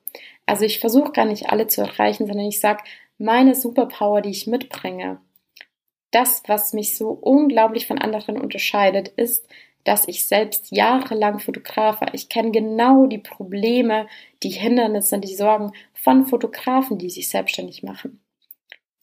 Also 0.46 0.66
ich 0.66 0.80
versuche 0.80 1.13
gar 1.13 1.25
nicht 1.25 1.50
alle 1.50 1.68
zu 1.68 1.82
erreichen, 1.82 2.27
sondern 2.27 2.48
ich 2.48 2.60
sage, 2.60 2.84
meine 3.18 3.56
Superpower, 3.56 4.22
die 4.22 4.30
ich 4.30 4.46
mitbringe, 4.46 5.22
das, 6.12 6.44
was 6.48 6.74
mich 6.74 6.98
so 6.98 7.10
unglaublich 7.10 7.88
von 7.88 7.98
anderen 7.98 8.39
unterscheidet, 8.39 9.08
ist, 9.08 9.48
dass 9.86 10.08
ich 10.10 10.27
selbst 10.27 10.70
jahrelang 10.72 11.39
Fotograf 11.39 12.01
war. 12.01 12.13
Ich 12.13 12.27
kenne 12.27 12.51
genau 12.51 13.06
die 13.06 13.18
Probleme, 13.18 14.08
die 14.44 14.50
Hindernisse, 14.50 15.18
die 15.20 15.34
Sorgen 15.34 15.72
von 15.94 16.25
Fotografen, 16.25 16.98
die 16.98 17.10
sich 17.10 17.30
selbstständig 17.30 17.84
machen. 17.84 18.20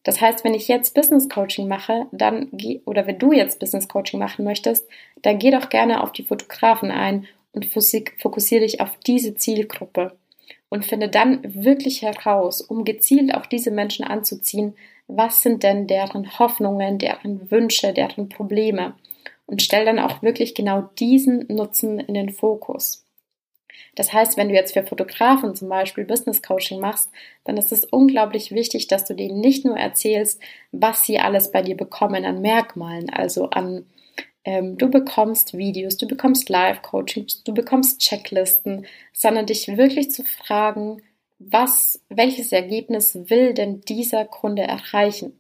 Das 0.04 0.20
heißt, 0.20 0.44
wenn 0.44 0.54
ich 0.54 0.68
jetzt 0.68 0.94
Business 0.94 1.28
Coaching 1.28 1.66
mache, 1.66 2.06
dann 2.12 2.48
geh, 2.52 2.80
oder 2.84 3.06
wenn 3.06 3.18
du 3.18 3.32
jetzt 3.32 3.58
Business 3.58 3.88
Coaching 3.88 4.20
machen 4.20 4.44
möchtest, 4.44 4.86
dann 5.22 5.38
geh 5.38 5.50
doch 5.50 5.70
gerne 5.70 6.02
auf 6.02 6.12
die 6.12 6.24
Fotografen 6.24 6.90
ein 6.90 7.26
und 7.52 7.66
fokussiere 7.66 8.60
dich 8.60 8.80
auf 8.80 8.90
diese 9.06 9.34
Zielgruppe 9.34 10.16
und 10.68 10.84
finde 10.84 11.08
dann 11.08 11.40
wirklich 11.42 12.02
heraus, 12.02 12.60
um 12.60 12.84
gezielt 12.84 13.34
auch 13.34 13.46
diese 13.46 13.70
Menschen 13.70 14.04
anzuziehen, 14.04 14.74
was 15.06 15.42
sind 15.42 15.62
denn 15.62 15.86
deren 15.86 16.38
Hoffnungen, 16.38 16.98
deren 16.98 17.50
Wünsche, 17.50 17.92
deren 17.92 18.28
Probleme 18.28 18.94
und 19.46 19.62
stell 19.62 19.84
dann 19.84 19.98
auch 19.98 20.22
wirklich 20.22 20.54
genau 20.54 20.82
diesen 20.98 21.46
Nutzen 21.48 22.00
in 22.00 22.14
den 22.14 22.30
Fokus. 22.30 23.03
Das 23.94 24.12
heißt, 24.12 24.36
wenn 24.36 24.48
du 24.48 24.54
jetzt 24.54 24.74
für 24.74 24.84
Fotografen 24.84 25.54
zum 25.54 25.68
Beispiel 25.68 26.04
Business 26.04 26.42
Coaching 26.42 26.80
machst, 26.80 27.10
dann 27.44 27.56
ist 27.56 27.72
es 27.72 27.84
unglaublich 27.84 28.52
wichtig, 28.52 28.88
dass 28.88 29.04
du 29.04 29.14
denen 29.14 29.40
nicht 29.40 29.64
nur 29.64 29.76
erzählst, 29.76 30.40
was 30.72 31.04
sie 31.04 31.18
alles 31.18 31.50
bei 31.50 31.62
dir 31.62 31.76
bekommen 31.76 32.24
an 32.24 32.40
Merkmalen, 32.40 33.10
also 33.10 33.50
an 33.50 33.86
ähm, 34.44 34.76
du 34.76 34.90
bekommst 34.90 35.56
Videos, 35.56 35.96
du 35.96 36.06
bekommst 36.06 36.48
Live-Coachings, 36.48 37.44
du 37.44 37.54
bekommst 37.54 38.00
Checklisten, 38.00 38.86
sondern 39.12 39.46
dich 39.46 39.76
wirklich 39.76 40.10
zu 40.10 40.22
fragen, 40.22 41.02
was, 41.38 42.00
welches 42.08 42.52
Ergebnis 42.52 43.18
will 43.28 43.54
denn 43.54 43.80
dieser 43.82 44.24
Kunde 44.24 44.62
erreichen? 44.62 45.38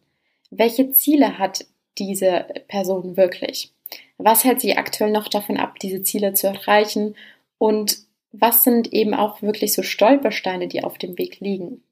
Welche 0.50 0.92
Ziele 0.92 1.38
hat 1.38 1.66
diese 1.98 2.46
Person 2.68 3.16
wirklich? 3.16 3.72
Was 4.18 4.44
hält 4.44 4.60
sie 4.60 4.76
aktuell 4.76 5.10
noch 5.10 5.28
davon 5.28 5.56
ab, 5.56 5.78
diese 5.80 6.02
Ziele 6.02 6.32
zu 6.32 6.48
erreichen? 6.48 7.14
Und 7.58 7.98
was 8.40 8.64
sind 8.64 8.92
eben 8.92 9.14
auch 9.14 9.42
wirklich 9.42 9.72
so 9.72 9.82
Stolpersteine, 9.82 10.66
die 10.66 10.82
auf 10.82 10.98
dem 10.98 11.16
Weg 11.18 11.40
liegen. 11.40 11.84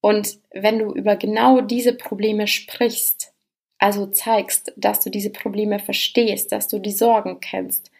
Und 0.00 0.38
wenn 0.52 0.78
du 0.78 0.92
über 0.92 1.16
genau 1.16 1.60
diese 1.60 1.94
Probleme 1.94 2.46
sprichst, 2.46 3.32
also 3.78 4.06
zeigst, 4.06 4.72
dass 4.76 5.00
du 5.00 5.10
diese 5.10 5.30
Probleme 5.30 5.78
verstehst, 5.78 6.52
dass 6.52 6.68
du 6.68 6.78
die 6.78 6.92
Sorgen 6.92 7.40
kennst, 7.40 7.90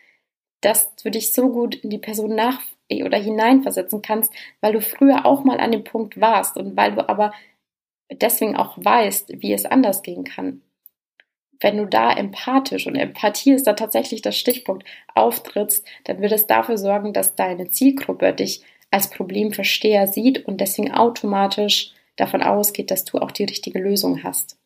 dass 0.61 0.95
du 0.97 1.11
dich 1.11 1.33
so 1.33 1.49
gut 1.49 1.75
in 1.77 1.91
die 1.91 1.99
Person 1.99 2.35
nach 2.35 2.61
oder 2.91 3.19
hineinversetzen 3.19 4.03
kannst, 4.03 4.33
weil 4.61 4.75
du 4.75 4.83
früher 4.83 5.25
auch 5.25 5.45
mal 5.45 5.59
an 5.59 5.73
dem 5.73 5.85
Punkt 5.85 6.21
warst 6.21 6.59
und 6.59 6.77
weil 6.77 6.95
du 6.95 7.09
aber 7.09 7.33
deswegen 8.11 8.57
auch 8.57 8.77
weißt, 8.77 9.41
wie 9.41 9.55
es 9.55 9.65
anders 9.65 10.03
gehen 10.03 10.25
kann 10.25 10.61
wenn 11.63 11.79
du 11.79 11.87
da 11.87 12.13
empathisch 12.13 12.87
und 12.87 12.97
Empathie 12.97 13.53
ist 13.53 13.67
da 13.67 13.73
tatsächlich 13.73 14.21
das 14.23 14.37
Stichpunkt 14.37 14.87
auftrittst, 15.15 15.87
dann 16.05 16.21
wird 16.21 16.33
es 16.33 16.47
dafür 16.47 16.77
sorgen, 16.77 17.13
dass 17.13 17.35
deine 17.35 17.71
Zielgruppe 17.71 18.33
dich 18.33 18.63
als 18.91 19.09
Problemversteher 19.09 20.07
sieht 20.07 20.47
und 20.47 20.61
deswegen 20.61 20.93
automatisch 20.93 21.93
davon 22.17 22.43
ausgeht, 22.43 22.91
dass 22.91 23.05
du 23.05 23.19
auch 23.19 23.31
die 23.31 23.45
richtige 23.45 23.79
Lösung 23.79 24.23
hast. 24.23 24.59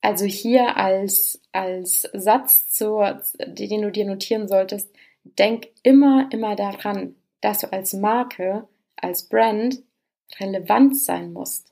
Also 0.00 0.24
hier 0.24 0.76
als, 0.76 1.40
als 1.52 2.08
Satz, 2.12 2.70
zur, 2.70 3.22
den 3.38 3.82
du 3.82 3.90
dir 3.92 4.04
notieren 4.04 4.48
solltest, 4.48 4.90
denk 5.24 5.68
immer, 5.82 6.28
immer 6.32 6.56
daran, 6.56 7.14
dass 7.40 7.60
du 7.60 7.72
als 7.72 7.92
Marke, 7.92 8.66
als 8.96 9.28
Brand 9.28 9.82
relevant 10.40 10.96
sein 10.96 11.32
musst. 11.32 11.71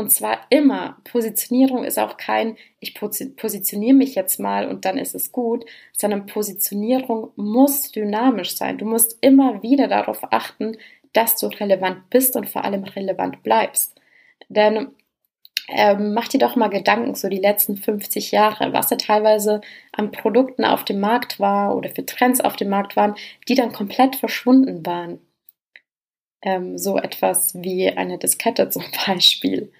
Und 0.00 0.08
zwar 0.08 0.46
immer. 0.48 0.96
Positionierung 1.04 1.84
ist 1.84 1.98
auch 1.98 2.16
kein, 2.16 2.56
ich 2.78 2.94
positioniere 2.94 3.94
mich 3.94 4.14
jetzt 4.14 4.40
mal 4.40 4.66
und 4.66 4.86
dann 4.86 4.96
ist 4.96 5.14
es 5.14 5.30
gut, 5.30 5.66
sondern 5.92 6.24
Positionierung 6.24 7.32
muss 7.36 7.92
dynamisch 7.92 8.56
sein. 8.56 8.78
Du 8.78 8.86
musst 8.86 9.18
immer 9.20 9.62
wieder 9.62 9.88
darauf 9.88 10.32
achten, 10.32 10.78
dass 11.12 11.36
du 11.36 11.48
relevant 11.48 12.08
bist 12.08 12.34
und 12.34 12.48
vor 12.48 12.64
allem 12.64 12.84
relevant 12.84 13.42
bleibst. 13.42 14.00
Denn 14.48 14.88
ähm, 15.68 16.14
mach 16.14 16.28
dir 16.28 16.38
doch 16.38 16.56
mal 16.56 16.68
Gedanken, 16.68 17.14
so 17.14 17.28
die 17.28 17.36
letzten 17.36 17.76
50 17.76 18.30
Jahre, 18.30 18.72
was 18.72 18.88
da 18.88 18.96
teilweise 18.96 19.60
an 19.92 20.12
Produkten 20.12 20.64
auf 20.64 20.82
dem 20.86 21.00
Markt 21.00 21.40
war 21.40 21.76
oder 21.76 21.90
für 21.90 22.06
Trends 22.06 22.40
auf 22.40 22.56
dem 22.56 22.70
Markt 22.70 22.96
waren, 22.96 23.16
die 23.48 23.54
dann 23.54 23.72
komplett 23.72 24.16
verschwunden 24.16 24.86
waren. 24.86 25.18
Ähm, 26.40 26.78
so 26.78 26.96
etwas 26.96 27.52
wie 27.54 27.90
eine 27.90 28.16
Diskette 28.16 28.70
zum 28.70 28.84
Beispiel 29.06 29.70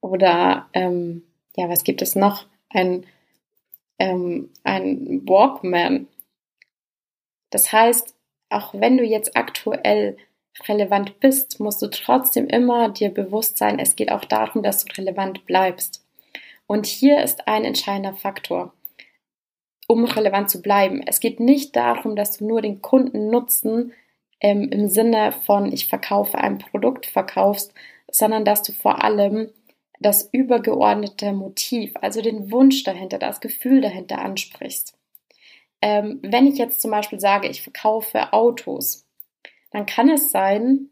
oder 0.00 0.68
ähm, 0.72 1.22
ja, 1.56 1.68
was 1.68 1.84
gibt 1.84 2.02
es 2.02 2.16
noch? 2.16 2.46
Ein, 2.68 3.06
ähm, 3.98 4.50
ein 4.64 5.22
Walkman. 5.26 6.08
Das 7.50 7.72
heißt, 7.72 8.14
auch 8.48 8.74
wenn 8.74 8.96
du 8.96 9.04
jetzt 9.04 9.36
aktuell 9.36 10.16
relevant 10.68 11.20
bist, 11.20 11.60
musst 11.60 11.80
du 11.82 11.88
trotzdem 11.88 12.46
immer 12.46 12.88
dir 12.88 13.10
bewusst 13.10 13.58
sein, 13.58 13.78
es 13.78 13.96
geht 13.96 14.10
auch 14.10 14.24
darum, 14.24 14.62
dass 14.62 14.84
du 14.84 14.92
relevant 14.96 15.46
bleibst. 15.46 16.04
Und 16.66 16.86
hier 16.86 17.22
ist 17.22 17.48
ein 17.48 17.64
entscheidender 17.64 18.14
Faktor, 18.14 18.72
um 19.86 20.04
relevant 20.04 20.50
zu 20.50 20.62
bleiben. 20.62 21.02
Es 21.04 21.20
geht 21.20 21.40
nicht 21.40 21.74
darum, 21.74 22.14
dass 22.14 22.38
du 22.38 22.46
nur 22.46 22.62
den 22.62 22.80
Kundennutzen 22.80 23.92
ähm, 24.40 24.68
im 24.70 24.88
Sinne 24.88 25.32
von 25.32 25.72
ich 25.72 25.88
verkaufe 25.88 26.38
ein 26.38 26.58
Produkt 26.58 27.06
verkaufst, 27.06 27.74
sondern 28.10 28.44
dass 28.44 28.62
du 28.62 28.72
vor 28.72 29.02
allem 29.02 29.50
das 30.00 30.28
übergeordnete 30.32 31.32
Motiv, 31.32 31.92
also 32.00 32.22
den 32.22 32.50
Wunsch 32.50 32.82
dahinter, 32.82 33.18
das 33.18 33.40
Gefühl 33.40 33.82
dahinter 33.82 34.18
ansprichst. 34.18 34.98
Ähm, 35.82 36.18
wenn 36.22 36.46
ich 36.46 36.58
jetzt 36.58 36.80
zum 36.80 36.90
Beispiel 36.90 37.20
sage, 37.20 37.48
ich 37.48 37.62
verkaufe 37.62 38.32
Autos, 38.32 39.06
dann 39.70 39.86
kann 39.86 40.10
es 40.10 40.30
sein, 40.30 40.88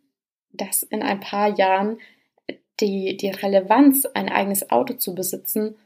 dass 0.52 0.82
in 0.82 1.02
ein 1.02 1.20
paar 1.20 1.58
Jahren 1.58 1.98
die, 2.80 3.16
die 3.16 3.30
Relevanz, 3.30 4.06
ein 4.06 4.28
eigenes 4.28 4.70
Auto 4.70 4.94
zu 4.94 5.14
besitzen, 5.14 5.76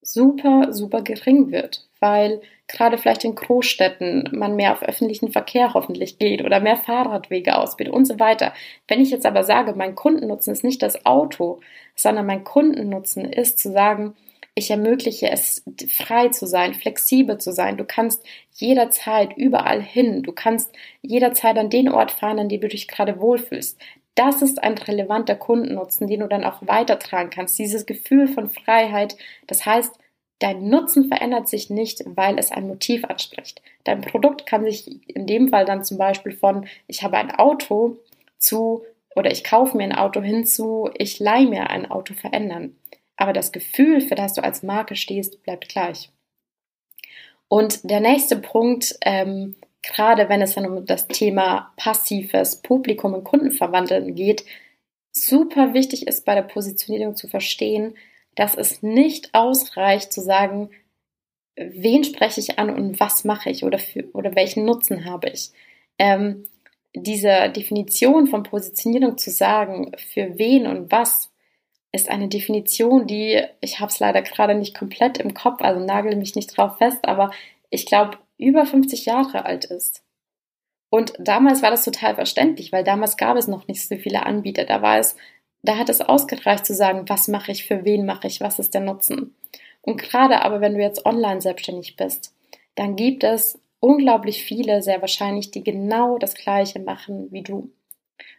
super, 0.00 0.72
super 0.72 1.02
gering 1.02 1.50
wird, 1.50 1.88
weil 1.98 2.40
gerade 2.68 2.98
vielleicht 2.98 3.24
in 3.24 3.34
Großstädten 3.34 4.30
man 4.32 4.56
mehr 4.56 4.72
auf 4.72 4.82
öffentlichen 4.82 5.30
Verkehr 5.30 5.74
hoffentlich 5.74 6.18
geht 6.18 6.44
oder 6.44 6.60
mehr 6.60 6.76
Fahrradwege 6.76 7.56
ausbietet 7.56 7.92
und 7.92 8.06
so 8.06 8.18
weiter. 8.18 8.52
Wenn 8.88 9.00
ich 9.00 9.10
jetzt 9.10 9.26
aber 9.26 9.44
sage, 9.44 9.74
mein 9.74 9.94
Kundennutzen 9.94 10.52
ist 10.52 10.64
nicht 10.64 10.82
das 10.82 11.06
Auto, 11.06 11.60
sondern 11.94 12.26
mein 12.26 12.44
Kundennutzen 12.44 13.24
ist 13.24 13.58
zu 13.58 13.70
sagen, 13.70 14.14
ich 14.58 14.70
ermögliche 14.70 15.30
es, 15.30 15.62
frei 15.88 16.28
zu 16.28 16.46
sein, 16.46 16.72
flexibel 16.72 17.36
zu 17.36 17.52
sein. 17.52 17.76
Du 17.76 17.84
kannst 17.84 18.24
jederzeit 18.54 19.36
überall 19.36 19.82
hin. 19.82 20.22
Du 20.22 20.32
kannst 20.32 20.74
jederzeit 21.02 21.58
an 21.58 21.68
den 21.68 21.90
Ort 21.90 22.10
fahren, 22.10 22.38
an 22.38 22.48
dem 22.48 22.62
du 22.62 22.68
dich 22.68 22.88
gerade 22.88 23.20
wohlfühlst. 23.20 23.78
Das 24.14 24.40
ist 24.40 24.62
ein 24.62 24.78
relevanter 24.78 25.34
Kundennutzen, 25.34 26.06
den 26.06 26.20
du 26.20 26.26
dann 26.26 26.42
auch 26.42 26.62
weitertragen 26.62 27.28
kannst. 27.28 27.58
Dieses 27.58 27.84
Gefühl 27.84 28.28
von 28.28 28.48
Freiheit. 28.48 29.18
Das 29.46 29.66
heißt, 29.66 29.92
dein 30.38 30.68
Nutzen 30.68 31.08
verändert 31.08 31.48
sich 31.48 31.70
nicht, 31.70 32.02
weil 32.06 32.38
es 32.38 32.50
ein 32.50 32.66
Motiv 32.66 33.04
anspricht. 33.04 33.62
Dein 33.84 34.00
Produkt 34.00 34.46
kann 34.46 34.64
sich 34.64 35.08
in 35.08 35.26
dem 35.26 35.48
Fall 35.48 35.64
dann 35.64 35.84
zum 35.84 35.98
Beispiel 35.98 36.32
von 36.32 36.66
ich 36.86 37.02
habe 37.02 37.16
ein 37.16 37.34
Auto 37.34 37.96
zu 38.38 38.84
oder 39.14 39.30
ich 39.30 39.44
kaufe 39.44 39.76
mir 39.76 39.84
ein 39.84 39.94
Auto 39.94 40.20
hinzu, 40.20 40.90
ich 40.96 41.18
leihe 41.18 41.46
mir 41.46 41.70
ein 41.70 41.90
Auto 41.90 42.14
verändern. 42.14 42.76
Aber 43.16 43.32
das 43.32 43.50
Gefühl, 43.50 44.02
für 44.02 44.14
das 44.14 44.34
du 44.34 44.44
als 44.44 44.62
Marke 44.62 44.94
stehst, 44.94 45.42
bleibt 45.42 45.70
gleich. 45.70 46.10
Und 47.48 47.88
der 47.88 48.00
nächste 48.00 48.36
Punkt, 48.36 48.98
ähm, 49.02 49.54
gerade 49.82 50.28
wenn 50.28 50.42
es 50.42 50.54
dann 50.54 50.66
um 50.66 50.84
das 50.84 51.08
Thema 51.08 51.72
passives 51.76 52.56
Publikum 52.56 53.14
und 53.14 53.24
Kundenverwandeln 53.24 54.14
geht, 54.14 54.44
super 55.12 55.72
wichtig 55.72 56.06
ist 56.06 56.24
bei 56.26 56.34
der 56.34 56.42
Positionierung 56.42 57.16
zu 57.16 57.28
verstehen, 57.28 57.94
dass 58.36 58.54
es 58.54 58.82
nicht 58.82 59.34
ausreicht 59.34 60.12
zu 60.12 60.20
sagen, 60.20 60.70
wen 61.56 62.04
spreche 62.04 62.40
ich 62.40 62.58
an 62.58 62.70
und 62.70 63.00
was 63.00 63.24
mache 63.24 63.50
ich 63.50 63.64
oder, 63.64 63.78
für, 63.78 64.04
oder 64.12 64.36
welchen 64.36 64.64
Nutzen 64.64 65.04
habe 65.04 65.30
ich. 65.30 65.50
Ähm, 65.98 66.44
diese 66.94 67.50
Definition 67.50 68.26
von 68.26 68.42
Positionierung 68.42 69.18
zu 69.18 69.30
sagen, 69.30 69.92
für 69.96 70.38
wen 70.38 70.66
und 70.66 70.92
was, 70.92 71.30
ist 71.96 72.10
eine 72.10 72.28
Definition, 72.28 73.06
die, 73.06 73.42
ich 73.60 73.80
habe 73.80 73.90
es 73.90 73.98
leider 73.98 74.22
gerade 74.22 74.54
nicht 74.54 74.76
komplett 74.76 75.18
im 75.18 75.34
Kopf, 75.34 75.62
also 75.62 75.84
nagel 75.84 76.14
mich 76.16 76.34
nicht 76.34 76.56
drauf 76.56 76.78
fest, 76.78 76.98
aber 77.02 77.30
ich 77.70 77.86
glaube, 77.86 78.18
über 78.38 78.66
50 78.66 79.06
Jahre 79.06 79.44
alt 79.44 79.64
ist. 79.64 80.04
Und 80.90 81.14
damals 81.18 81.62
war 81.62 81.70
das 81.70 81.84
total 81.84 82.14
verständlich, 82.14 82.70
weil 82.70 82.84
damals 82.84 83.16
gab 83.16 83.36
es 83.36 83.48
noch 83.48 83.66
nicht 83.66 83.86
so 83.86 83.96
viele 83.96 84.24
Anbieter. 84.24 84.64
Da 84.64 84.82
war 84.82 84.98
es, 84.98 85.16
da 85.68 85.76
hat 85.78 85.88
es 85.88 86.00
ausgereicht 86.00 86.66
zu 86.66 86.74
sagen, 86.74 87.08
was 87.08 87.28
mache 87.28 87.52
ich, 87.52 87.64
für 87.64 87.84
wen 87.84 88.06
mache 88.06 88.26
ich, 88.26 88.40
was 88.40 88.58
ist 88.58 88.74
der 88.74 88.80
Nutzen. 88.80 89.34
Und 89.82 89.98
gerade 89.98 90.42
aber, 90.42 90.60
wenn 90.60 90.74
du 90.74 90.80
jetzt 90.80 91.06
online 91.06 91.40
selbstständig 91.40 91.96
bist, 91.96 92.34
dann 92.74 92.96
gibt 92.96 93.24
es 93.24 93.58
unglaublich 93.80 94.42
viele, 94.42 94.82
sehr 94.82 95.00
wahrscheinlich, 95.00 95.50
die 95.50 95.62
genau 95.62 96.18
das 96.18 96.34
Gleiche 96.34 96.80
machen 96.80 97.28
wie 97.30 97.42
du. 97.42 97.70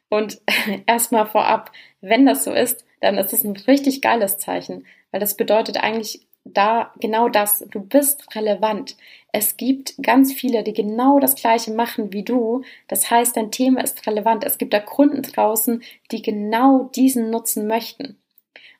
Und 0.10 0.41
erstmal 0.88 1.25
vorab, 1.25 1.72
wenn 2.01 2.25
das 2.25 2.43
so 2.43 2.53
ist, 2.53 2.86
dann 3.01 3.17
ist 3.17 3.34
es 3.34 3.43
ein 3.43 3.55
richtig 3.55 4.01
geiles 4.01 4.38
Zeichen, 4.38 4.86
weil 5.12 5.19
das 5.19 5.38
bedeutet 5.38 5.77
eigentlich 5.77 6.26
da 6.54 6.94
genau 7.00 7.30
das, 7.30 7.66
du 7.72 7.80
bist 7.80 8.36
relevant. 8.36 8.96
Es 9.32 9.58
gibt 9.58 9.96
ganz 10.01 10.34
viele, 10.34 10.63
die 10.63 10.74
genau 10.74 11.20
das 11.20 11.36
gleiche 11.36 11.72
machen 11.72 12.13
wie 12.13 12.24
du. 12.24 12.63
Das 12.88 13.12
heißt, 13.12 13.38
dein 13.38 13.51
Thema 13.51 13.84
ist 13.84 14.08
relevant. 14.08 14.44
Es 14.44 14.58
gibt 14.58 14.74
da 14.74 14.80
Kunden 14.80 15.22
draußen, 15.22 15.84
die 16.12 16.22
genau 16.22 16.89
diesen 16.96 17.30
nutzen 17.30 17.68
möchten. 17.68 18.18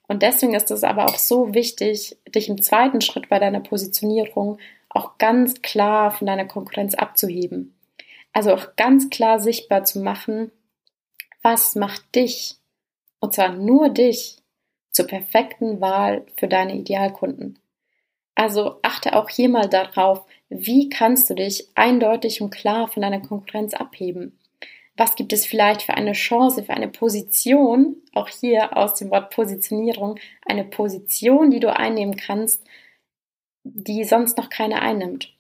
Und 0.08 0.24
deswegen 0.24 0.54
ist 0.54 0.72
es 0.72 0.84
aber 0.84 1.06
auch 1.06 1.18
so 1.18 1.54
wichtig, 1.54 2.18
dich 2.34 2.50
im 2.50 2.62
zweiten 2.62 3.02
Schritt 3.02 3.30
bei 3.30 3.40
deiner 3.40 3.60
Positionierung 3.60 4.58
auch 4.90 5.18
ganz 5.18 5.62
klar 5.62 6.12
von 6.12 6.28
deiner 6.28 6.46
Konkurrenz 6.46 6.96
abzuheben. 6.96 7.76
Also 8.34 8.54
auch 8.54 8.76
ganz 8.76 9.10
klar 9.10 9.40
sichtbar 9.40 9.84
zu 9.84 10.00
machen, 10.00 10.52
was 11.42 11.76
macht 11.76 12.16
dich, 12.16 12.56
und 13.20 13.34
zwar 13.34 13.54
nur 13.54 13.90
dich, 13.90 14.38
zur 14.98 15.08
perfekten 15.08 15.80
Wahl 15.80 16.26
für 16.38 16.48
deine 16.48 16.76
Idealkunden. 16.76 17.60
Also 18.36 18.80
achte 18.82 19.16
auch 19.16 19.30
hier 19.30 19.50
mal 19.50 19.70
darauf, 19.70 20.26
wie 20.50 20.90
kannst 20.90 21.30
du 21.30 21.34
dich 21.34 21.70
eindeutig 21.76 22.42
und 22.42 22.52
klar 22.52 22.88
von 22.88 23.02
deiner 23.02 23.22
Konkurrenz 23.22 23.74
abheben. 23.74 24.38
Was 24.96 25.16
gibt 25.16 25.32
es 25.32 25.46
vielleicht 25.46 25.84
für 25.84 25.94
eine 25.94 26.14
Chance, 26.14 26.64
für 26.64 26.74
eine 26.74 26.88
Position, 26.88 27.98
auch 28.14 28.28
hier 28.28 28.76
aus 28.76 28.96
dem 28.96 29.12
Wort 29.12 29.30
Positionierung, 29.34 30.20
eine 30.46 30.64
Position, 30.64 31.52
die 31.52 31.60
du 31.60 31.74
einnehmen 31.74 32.16
kannst, 32.16 32.64
die 33.64 34.04
sonst 34.04 34.38
noch 34.38 34.50
keine 34.50 34.82
einnimmt. 34.82 35.34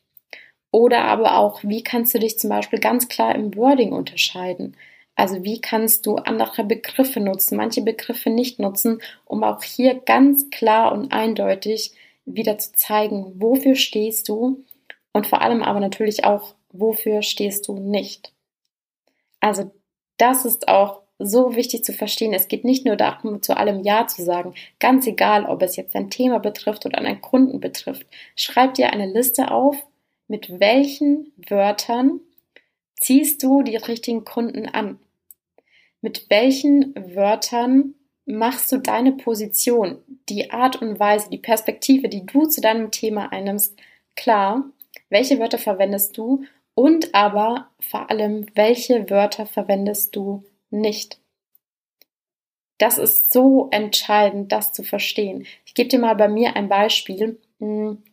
Oder 0.72 1.06
aber 1.06 1.38
auch, 1.38 1.64
wie 1.64 1.84
kannst 1.84 2.14
du 2.14 2.20
dich 2.20 2.38
zum 2.38 2.50
Beispiel 2.50 2.80
ganz 2.80 3.08
klar 3.08 3.34
im 3.34 3.56
Wording 3.56 3.94
unterscheiden? 3.94 4.76
Also 5.18 5.44
wie 5.44 5.60
kannst 5.60 6.06
du 6.06 6.18
andere 6.18 6.64
Begriffe 6.64 7.20
nutzen, 7.20 7.58
manche 7.58 7.82
Begriffe 7.82 8.30
nicht 8.30 8.60
nutzen, 8.60 9.02
um 9.26 9.44
auch 9.44 9.64
hier 9.64 9.96
ganz 9.96 10.52
klar 10.52 10.92
und 10.92 11.12
eindeutig 11.12 11.94
wieder 12.26 12.60
zu 12.60 12.74
zeigen, 12.74 13.34
wofür 13.42 13.76
stehst 13.76 14.30
du 14.30 14.64
und 15.14 15.26
vor 15.26 15.42
allem 15.42 15.64
aber 15.64 15.80
natürlich 15.80 16.24
auch, 16.24 16.54
wofür 16.72 17.24
stehst 17.24 17.68
du 17.68 17.80
nicht. 17.80 18.32
Also 19.40 19.72
das 20.18 20.46
ist 20.46 20.68
auch 20.68 21.02
so 21.18 21.56
wichtig 21.56 21.84
zu 21.84 21.94
verstehen. 21.94 22.34
Es 22.34 22.48
geht 22.48 22.64
nicht 22.64 22.86
nur 22.86 22.96
darum, 22.96 23.42
zu 23.42 23.58
allem 23.58 23.82
Ja 23.84 24.06
zu 24.06 24.24
sagen, 24.24 24.54
ganz 24.80 25.08
egal, 25.08 25.48
ob 25.48 25.64
es 25.64 25.78
jetzt 25.78 25.96
ein 25.96 26.12
Thema 26.12 26.38
betrifft 26.38 26.86
oder 26.86 27.00
einen 27.00 27.22
Kunden 27.22 27.60
betrifft. 27.60 28.06
Schreib 28.36 28.76
dir 28.76 28.94
eine 28.94 29.08
Liste 29.08 29.50
auf, 29.50 29.76
mit 30.28 30.60
welchen 30.60 31.34
Wörtern 31.38 32.20
ziehst 33.00 33.42
du 33.42 33.64
die 33.64 33.78
richtigen 33.78 34.24
Kunden 34.24 34.68
an 34.68 35.00
mit 36.01 36.30
welchen 36.30 36.94
Wörtern 37.16 37.96
machst 38.25 38.72
du 38.72 38.78
deine 38.78 39.13
Position, 39.13 39.98
die 40.30 40.52
Art 40.52 40.82
und 40.82 41.00
Weise, 41.00 41.30
die 41.30 41.38
Perspektive, 41.38 42.10
die 42.10 42.26
du 42.26 42.45
zu 42.45 42.62
deinem 42.62 42.91
Thema 42.91 43.32
einnimmst, 43.32 43.80
klar? 44.15 44.65
Welche 45.10 45.39
Wörter 45.39 45.58
verwendest 45.58 46.17
du 46.17 46.43
und 46.76 47.15
aber 47.15 47.69
vor 47.80 48.10
allem, 48.10 48.45
welche 48.54 49.10
Wörter 49.10 49.45
verwendest 49.45 50.15
du 50.15 50.43
nicht? 50.69 51.19
Das 52.78 52.98
ist 52.98 53.34
so 53.34 53.69
entscheidend, 53.72 54.52
das 54.52 54.74
zu 54.74 54.84
verstehen. 54.84 55.48
Ich 55.65 55.74
gebe 55.74 55.89
dir 55.89 56.00
mal 56.00 56.15
bei 56.15 56.28
mir 56.28 56.56
ein 56.56 56.69
Beispiel. 56.69 57.39
Hm, 57.60 58.04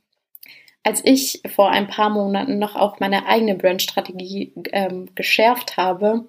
als 0.82 1.02
ich 1.04 1.40
vor 1.54 1.70
ein 1.70 1.88
paar 1.88 2.10
Monaten 2.10 2.58
noch 2.58 2.76
auch 2.76 3.00
meine 3.00 3.26
eigene 3.26 3.54
Brandstrategie 3.56 4.52
ähm, 4.72 5.08
geschärft 5.14 5.76
habe, 5.76 6.26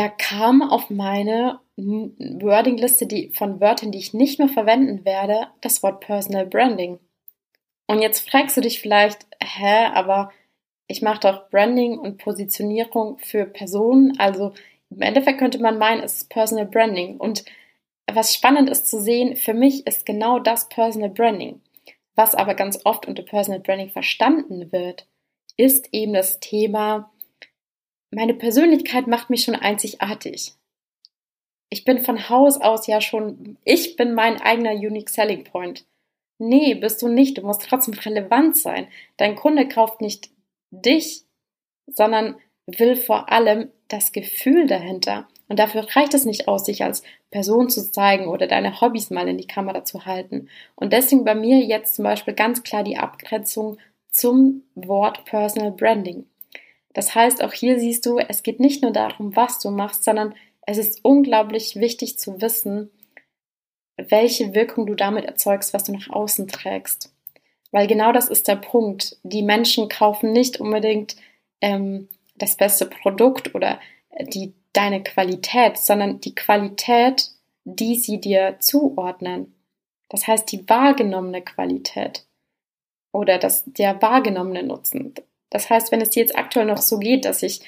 da 0.00 0.08
kam 0.08 0.62
auf 0.62 0.88
meine 0.88 1.60
Wordingliste 1.76 3.06
die, 3.06 3.32
von 3.36 3.60
Wörtern, 3.60 3.92
die 3.92 3.98
ich 3.98 4.14
nicht 4.14 4.38
mehr 4.38 4.48
verwenden 4.48 5.04
werde, 5.04 5.48
das 5.60 5.82
Wort 5.82 6.00
Personal 6.00 6.46
Branding. 6.46 6.98
Und 7.86 8.00
jetzt 8.00 8.26
fragst 8.26 8.56
du 8.56 8.62
dich 8.62 8.80
vielleicht, 8.80 9.26
hä, 9.42 9.90
aber 9.92 10.32
ich 10.86 11.02
mache 11.02 11.20
doch 11.20 11.50
Branding 11.50 11.98
und 11.98 12.16
Positionierung 12.16 13.18
für 13.18 13.44
Personen. 13.44 14.18
Also 14.18 14.54
im 14.88 15.02
Endeffekt 15.02 15.38
könnte 15.38 15.58
man 15.58 15.76
meinen, 15.76 16.02
es 16.02 16.22
ist 16.22 16.30
Personal 16.30 16.64
Branding. 16.64 17.18
Und 17.18 17.44
was 18.10 18.34
spannend 18.34 18.70
ist 18.70 18.88
zu 18.88 19.02
sehen, 19.02 19.36
für 19.36 19.52
mich 19.52 19.86
ist 19.86 20.06
genau 20.06 20.38
das 20.38 20.70
Personal 20.70 21.10
Branding. 21.10 21.60
Was 22.14 22.34
aber 22.34 22.54
ganz 22.54 22.80
oft 22.84 23.06
unter 23.06 23.22
Personal 23.22 23.60
Branding 23.60 23.90
verstanden 23.90 24.72
wird, 24.72 25.06
ist 25.58 25.90
eben 25.92 26.14
das 26.14 26.40
Thema 26.40 27.09
meine 28.10 28.34
Persönlichkeit 28.34 29.06
macht 29.06 29.30
mich 29.30 29.44
schon 29.44 29.54
einzigartig. 29.54 30.54
Ich 31.68 31.84
bin 31.84 32.00
von 32.00 32.28
Haus 32.28 32.60
aus 32.60 32.86
ja 32.86 33.00
schon, 33.00 33.56
ich 33.64 33.96
bin 33.96 34.14
mein 34.14 34.40
eigener 34.40 34.72
Unique 34.72 35.10
Selling 35.10 35.44
Point. 35.44 35.86
Nee, 36.38 36.74
bist 36.74 37.02
du 37.02 37.08
nicht. 37.08 37.38
Du 37.38 37.42
musst 37.42 37.62
trotzdem 37.62 37.94
relevant 37.94 38.56
sein. 38.56 38.88
Dein 39.18 39.36
Kunde 39.36 39.68
kauft 39.68 40.00
nicht 40.00 40.30
dich, 40.70 41.24
sondern 41.86 42.36
will 42.66 42.96
vor 42.96 43.30
allem 43.30 43.70
das 43.88 44.12
Gefühl 44.12 44.66
dahinter. 44.66 45.28
Und 45.48 45.58
dafür 45.58 45.86
reicht 45.94 46.14
es 46.14 46.24
nicht 46.24 46.48
aus, 46.48 46.64
sich 46.64 46.82
als 46.82 47.02
Person 47.30 47.68
zu 47.68 47.90
zeigen 47.90 48.28
oder 48.28 48.46
deine 48.46 48.80
Hobbys 48.80 49.10
mal 49.10 49.28
in 49.28 49.36
die 49.36 49.46
Kamera 49.46 49.84
zu 49.84 50.06
halten. 50.06 50.48
Und 50.76 50.92
deswegen 50.92 51.24
bei 51.24 51.34
mir 51.34 51.58
jetzt 51.58 51.96
zum 51.96 52.04
Beispiel 52.04 52.34
ganz 52.34 52.62
klar 52.62 52.84
die 52.84 52.98
Abgrenzung 52.98 53.78
zum 54.08 54.62
Wort 54.74 55.24
Personal 55.24 55.72
Branding. 55.72 56.29
Das 56.92 57.14
heißt, 57.14 57.42
auch 57.42 57.52
hier 57.52 57.78
siehst 57.78 58.06
du, 58.06 58.18
es 58.18 58.42
geht 58.42 58.60
nicht 58.60 58.82
nur 58.82 58.92
darum, 58.92 59.36
was 59.36 59.58
du 59.60 59.70
machst, 59.70 60.04
sondern 60.04 60.34
es 60.66 60.78
ist 60.78 61.04
unglaublich 61.04 61.76
wichtig 61.76 62.18
zu 62.18 62.40
wissen, 62.40 62.90
welche 63.96 64.54
Wirkung 64.54 64.86
du 64.86 64.94
damit 64.94 65.24
erzeugst, 65.24 65.74
was 65.74 65.84
du 65.84 65.92
nach 65.92 66.10
außen 66.10 66.48
trägst. 66.48 67.12
Weil 67.70 67.86
genau 67.86 68.12
das 68.12 68.28
ist 68.28 68.48
der 68.48 68.56
Punkt. 68.56 69.18
Die 69.22 69.42
Menschen 69.42 69.88
kaufen 69.88 70.32
nicht 70.32 70.58
unbedingt 70.58 71.16
ähm, 71.60 72.08
das 72.34 72.56
beste 72.56 72.86
Produkt 72.86 73.54
oder 73.54 73.78
die, 74.20 74.54
deine 74.72 75.02
Qualität, 75.02 75.76
sondern 75.78 76.20
die 76.20 76.34
Qualität, 76.34 77.30
die 77.64 77.96
sie 77.96 78.20
dir 78.20 78.56
zuordnen. 78.60 79.54
Das 80.08 80.26
heißt, 80.26 80.50
die 80.50 80.68
wahrgenommene 80.68 81.42
Qualität 81.42 82.26
oder 83.12 83.38
das, 83.38 83.64
der 83.66 84.00
wahrgenommene 84.02 84.62
Nutzen. 84.62 85.14
Das 85.50 85.68
heißt, 85.68 85.92
wenn 85.92 86.00
es 86.00 86.10
dir 86.10 86.20
jetzt 86.20 86.36
aktuell 86.36 86.66
noch 86.66 86.78
so 86.78 86.98
geht, 86.98 87.24
dass 87.24 87.40
sich 87.40 87.60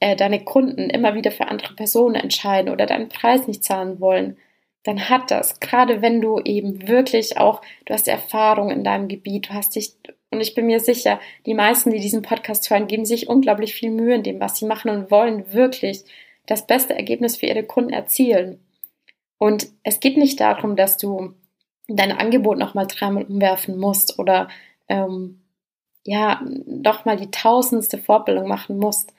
äh, 0.00 0.16
deine 0.16 0.42
Kunden 0.44 0.90
immer 0.90 1.14
wieder 1.14 1.30
für 1.30 1.48
andere 1.48 1.74
Personen 1.74 2.16
entscheiden 2.16 2.72
oder 2.72 2.86
deinen 2.86 3.08
Preis 3.08 3.46
nicht 3.46 3.64
zahlen 3.64 4.00
wollen, 4.00 4.36
dann 4.82 5.08
hat 5.08 5.30
das, 5.30 5.58
gerade 5.58 6.00
wenn 6.00 6.20
du 6.20 6.40
eben 6.40 6.86
wirklich 6.86 7.38
auch, 7.38 7.60
du 7.84 7.92
hast 7.92 8.06
Erfahrung 8.06 8.70
in 8.70 8.84
deinem 8.84 9.08
Gebiet, 9.08 9.48
du 9.48 9.54
hast 9.54 9.74
dich, 9.74 9.94
und 10.30 10.40
ich 10.40 10.54
bin 10.54 10.66
mir 10.66 10.80
sicher, 10.80 11.20
die 11.44 11.54
meisten, 11.54 11.90
die 11.90 11.98
diesen 11.98 12.22
Podcast 12.22 12.70
hören, 12.70 12.86
geben 12.86 13.04
sich 13.04 13.28
unglaublich 13.28 13.74
viel 13.74 13.90
Mühe 13.90 14.14
in 14.14 14.22
dem, 14.22 14.40
was 14.40 14.58
sie 14.58 14.66
machen 14.66 14.90
und 14.90 15.10
wollen 15.10 15.52
wirklich 15.52 16.04
das 16.46 16.66
beste 16.66 16.94
Ergebnis 16.94 17.36
für 17.36 17.46
ihre 17.46 17.64
Kunden 17.64 17.92
erzielen. 17.92 18.60
Und 19.38 19.68
es 19.82 19.98
geht 19.98 20.16
nicht 20.16 20.40
darum, 20.40 20.76
dass 20.76 20.96
du 20.96 21.34
dein 21.88 22.12
Angebot 22.12 22.58
nochmal 22.58 22.86
dreimal 22.86 23.24
umwerfen 23.24 23.78
musst 23.78 24.18
oder 24.18 24.48
ähm, 24.88 25.40
ja, 26.06 26.40
doch 26.66 27.04
mal 27.04 27.16
die 27.16 27.30
tausendste 27.30 27.98
Vorbildung 27.98 28.48
machen 28.48 28.78
musst, 28.78 29.12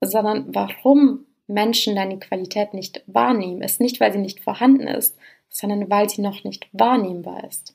sondern 0.00 0.54
warum 0.54 1.26
Menschen 1.48 1.96
deine 1.96 2.18
Qualität 2.18 2.74
nicht 2.74 3.02
wahrnehmen, 3.06 3.62
ist 3.62 3.80
nicht, 3.80 4.00
weil 4.00 4.12
sie 4.12 4.18
nicht 4.18 4.40
vorhanden 4.40 4.86
ist, 4.86 5.16
sondern 5.48 5.90
weil 5.90 6.08
sie 6.08 6.22
noch 6.22 6.44
nicht 6.44 6.68
wahrnehmbar 6.72 7.44
ist. 7.44 7.74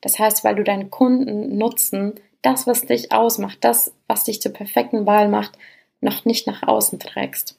Das 0.00 0.18
heißt, 0.18 0.44
weil 0.44 0.54
du 0.54 0.64
deinen 0.64 0.90
Kunden 0.90 1.58
nutzen, 1.58 2.14
das, 2.42 2.66
was 2.66 2.82
dich 2.82 3.12
ausmacht, 3.12 3.58
das, 3.62 3.92
was 4.06 4.24
dich 4.24 4.40
zur 4.40 4.52
perfekten 4.52 5.06
Wahl 5.06 5.28
macht, 5.28 5.58
noch 6.00 6.24
nicht 6.24 6.46
nach 6.46 6.62
außen 6.62 7.00
trägst. 7.00 7.58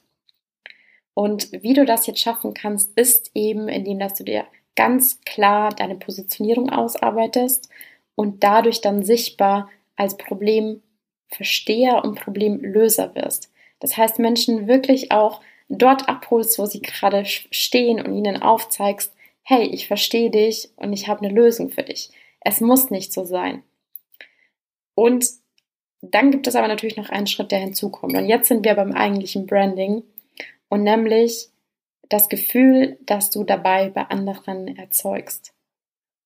Und 1.13 1.51
wie 1.51 1.73
du 1.73 1.85
das 1.85 2.07
jetzt 2.07 2.21
schaffen 2.21 2.53
kannst, 2.53 2.97
ist 2.97 3.31
eben, 3.35 3.67
indem 3.67 3.99
dass 3.99 4.13
du 4.13 4.23
dir 4.23 4.45
ganz 4.75 5.19
klar 5.25 5.69
deine 5.75 5.95
Positionierung 5.95 6.69
ausarbeitest 6.69 7.69
und 8.15 8.43
dadurch 8.43 8.79
dann 8.79 9.03
sichtbar 9.03 9.69
als 9.99 10.17
Problemversteher 10.17 12.03
und 12.03 12.19
Problemlöser 12.19 13.13
wirst. 13.15 13.51
Das 13.79 13.97
heißt, 13.97 14.17
Menschen 14.17 14.67
wirklich 14.67 15.11
auch 15.11 15.41
dort 15.67 16.07
abholst, 16.07 16.57
wo 16.57 16.65
sie 16.65 16.81
gerade 16.81 17.25
stehen 17.25 18.03
und 18.03 18.15
ihnen 18.15 18.41
aufzeigst, 18.41 19.13
hey, 19.43 19.67
ich 19.67 19.87
verstehe 19.87 20.31
dich 20.31 20.69
und 20.77 20.93
ich 20.93 21.07
habe 21.07 21.25
eine 21.25 21.33
Lösung 21.33 21.69
für 21.69 21.83
dich. 21.83 22.11
Es 22.39 22.61
muss 22.61 22.89
nicht 22.89 23.11
so 23.11 23.25
sein. 23.25 23.63
Und 24.95 25.27
dann 26.01 26.31
gibt 26.31 26.47
es 26.47 26.55
aber 26.55 26.67
natürlich 26.67 26.97
noch 26.97 27.09
einen 27.09 27.27
Schritt, 27.27 27.51
der 27.51 27.59
hinzukommt. 27.59 28.15
Und 28.15 28.27
jetzt 28.27 28.47
sind 28.47 28.63
wir 28.63 28.75
beim 28.75 28.93
eigentlichen 28.93 29.47
Branding 29.47 30.03
und 30.69 30.83
nämlich 30.83 31.49
das 32.07 32.29
Gefühl, 32.29 32.97
dass 33.01 33.29
du 33.29 33.43
dabei 33.43 33.89
bei 33.89 34.03
anderen 34.03 34.77
erzeugst. 34.77 35.53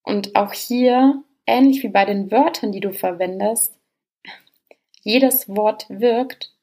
Und 0.03 0.35
auch 0.35 0.53
hier, 0.53 1.23
ähnlich 1.45 1.83
wie 1.83 1.89
bei 1.89 2.05
den 2.05 2.31
Wörtern, 2.31 2.71
die 2.71 2.79
du 2.79 2.93
verwendest, 2.93 3.75
jedes 5.01 5.49
Wort 5.49 5.85
wirkt 5.89 6.53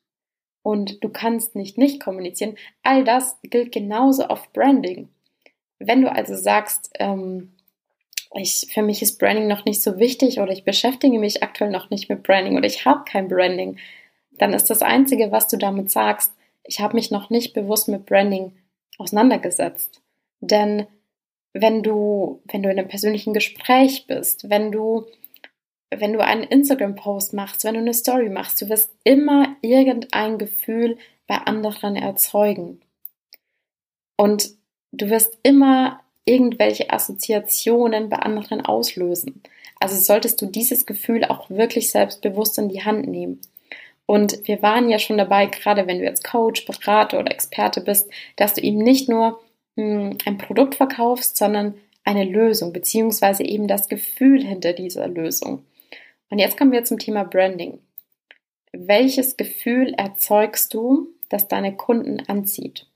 und 0.63 1.03
du 1.05 1.09
kannst 1.09 1.55
nicht 1.55 1.79
nicht 1.79 2.03
kommunizieren. 2.03 2.57
All 2.83 3.05
das 3.05 3.37
gilt 3.43 3.73
genauso 3.73 4.25
auf 4.25 4.53
Branding. 4.53 5.09
Wenn 5.79 6.03
du 6.03 6.13
also 6.13 6.35
sagst, 6.35 6.91
ähm, 6.99 7.53
ich, 8.35 8.69
für 8.73 8.83
mich 8.83 9.03
ist 9.03 9.19
Branding 9.19 9.49
noch 9.49 9.65
nicht 9.65 9.83
so 9.83 9.99
wichtig 9.99 10.41
oder 10.41 10.53
ich 10.53 10.65
beschäftige 10.65 11.19
mich 11.19 11.43
aktuell 11.43 11.71
noch 11.71 11.91
nicht 11.91 12.09
mit 12.09 12.23
Branding 12.23 12.57
oder 12.57 12.67
ich 12.67 12.85
habe 12.85 13.05
kein 13.05 13.29
Branding, 13.29 13.79
dann 14.33 14.53
ist 14.53 14.71
das 14.71 14.83
Einzige, 14.83 15.33
was 15.33 15.49
du 15.49 15.57
damit 15.57 15.91
sagst, 15.91 16.33
ich 16.65 16.81
habe 16.81 16.95
mich 16.95 17.11
noch 17.11 17.31
nicht 17.31 17.53
bewusst 17.53 17.89
mit 17.89 18.07
Branding 18.07 18.53
auseinandergesetzt. 18.99 20.03
Denn 20.41 20.87
wenn 21.53 21.83
du, 21.83 22.43
wenn 22.45 22.63
du 22.63 22.71
in 22.71 22.79
einem 22.79 22.89
persönlichen 22.89 23.35
Gespräch 23.35 24.07
bist, 24.07 24.49
wenn 24.49 24.71
du, 24.71 25.07
wenn 25.91 26.13
du 26.13 26.21
einen 26.21 26.45
Instagram-Post 26.45 27.33
machst, 27.35 27.65
wenn 27.65 27.75
du 27.75 27.81
eine 27.81 27.95
Story 27.95 28.29
machst, 28.29 28.61
du 28.63 28.69
wirst 28.69 28.93
immer 29.05 29.57
irgendein 29.61 30.39
Gefühl 30.39 30.99
bei 31.27 31.37
anderen 31.37 31.97
erzeugen. 31.97 32.81
Und 34.17 34.51
du 34.93 35.11
wirst 35.11 35.39
immer 35.43 36.01
irgendwelche 36.25 36.91
Assoziationen 36.91 38.09
bei 38.09 38.19
anderen 38.19 38.61
auslösen. 38.61 39.43
Also 39.81 39.97
solltest 39.97 40.41
du 40.43 40.47
dieses 40.47 40.87
Gefühl 40.87 41.25
auch 41.25 41.49
wirklich 41.49 41.91
selbstbewusst 41.91 42.59
in 42.59 42.69
die 42.69 42.85
Hand 42.85 43.09
nehmen. 43.09 43.41
Und 44.07 44.47
wir 44.47 44.61
waren 44.61 44.91
ja 44.91 44.99
schon 44.99 45.19
dabei, 45.19 45.47
gerade 45.47 45.87
wenn 45.87 46.01
du 46.01 46.05
jetzt 46.05 46.25
Coach, 46.25 46.67
Berater 46.67 47.19
oder 47.19 47.31
Experte 47.31 47.81
bist, 47.81 48.11
dass 48.37 48.55
du 48.55 48.61
eben 48.61 48.79
nicht 48.79 49.09
nur 49.09 49.41
ein 49.77 50.39
Produkt 50.39 50.75
verkaufst, 50.75 51.37
sondern 51.37 51.75
eine 52.05 52.25
Lösung, 52.25 52.73
beziehungsweise 52.73 53.45
eben 53.45 53.69
das 53.69 53.89
Gefühl 53.89 54.45
hinter 54.45 54.73
dieser 54.73 55.09
Lösung. 55.09 55.65
Und 56.29 56.39
jetzt 56.39 56.57
kommen 56.57 56.73
wir 56.73 56.85
zum 56.85 56.99
Thema 56.99 57.25
Branding. 57.25 57.79
Welches 58.73 59.37
Gefühl 59.37 59.95
erzeugst 59.95 60.75
du, 60.75 61.09
das 61.29 61.49
deine 61.49 61.77
Kunden 61.77 62.21
anzieht? 62.29 62.91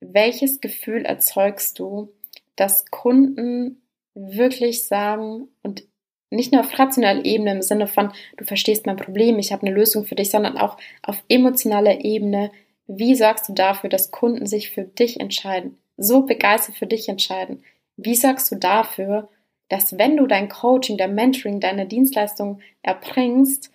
welches 0.00 0.60
Gefühl 0.60 1.04
erzeugst 1.04 1.78
du, 1.78 2.12
dass 2.56 2.86
Kunden 2.86 3.82
wirklich 4.14 4.84
sagen 4.84 5.48
und 5.62 5.84
nicht 6.30 6.52
nur 6.52 6.62
auf 6.62 6.78
rationaler 6.78 7.24
Ebene 7.24 7.52
im 7.52 7.62
Sinne 7.62 7.86
von, 7.86 8.12
du 8.36 8.44
verstehst 8.44 8.86
mein 8.86 8.96
Problem, 8.96 9.38
ich 9.38 9.52
habe 9.52 9.66
eine 9.66 9.74
Lösung 9.74 10.04
für 10.04 10.14
dich, 10.14 10.30
sondern 10.30 10.58
auch 10.58 10.76
auf 11.02 11.22
emotionaler 11.28 12.04
Ebene, 12.04 12.50
wie 12.92 13.14
sorgst 13.14 13.48
du 13.48 13.52
dafür, 13.52 13.88
dass 13.88 14.10
Kunden 14.10 14.46
sich 14.46 14.70
für 14.70 14.82
dich 14.82 15.20
entscheiden, 15.20 15.78
so 15.96 16.22
begeistert 16.22 16.76
für 16.76 16.86
dich 16.86 17.08
entscheiden? 17.08 17.62
Wie 17.96 18.16
sorgst 18.16 18.50
du 18.50 18.56
dafür, 18.56 19.28
dass 19.68 19.96
wenn 19.96 20.16
du 20.16 20.26
dein 20.26 20.48
Coaching, 20.48 20.96
dein 20.96 21.14
Mentoring, 21.14 21.60
deine 21.60 21.86
Dienstleistung 21.86 22.60
erbringst, 22.82 23.70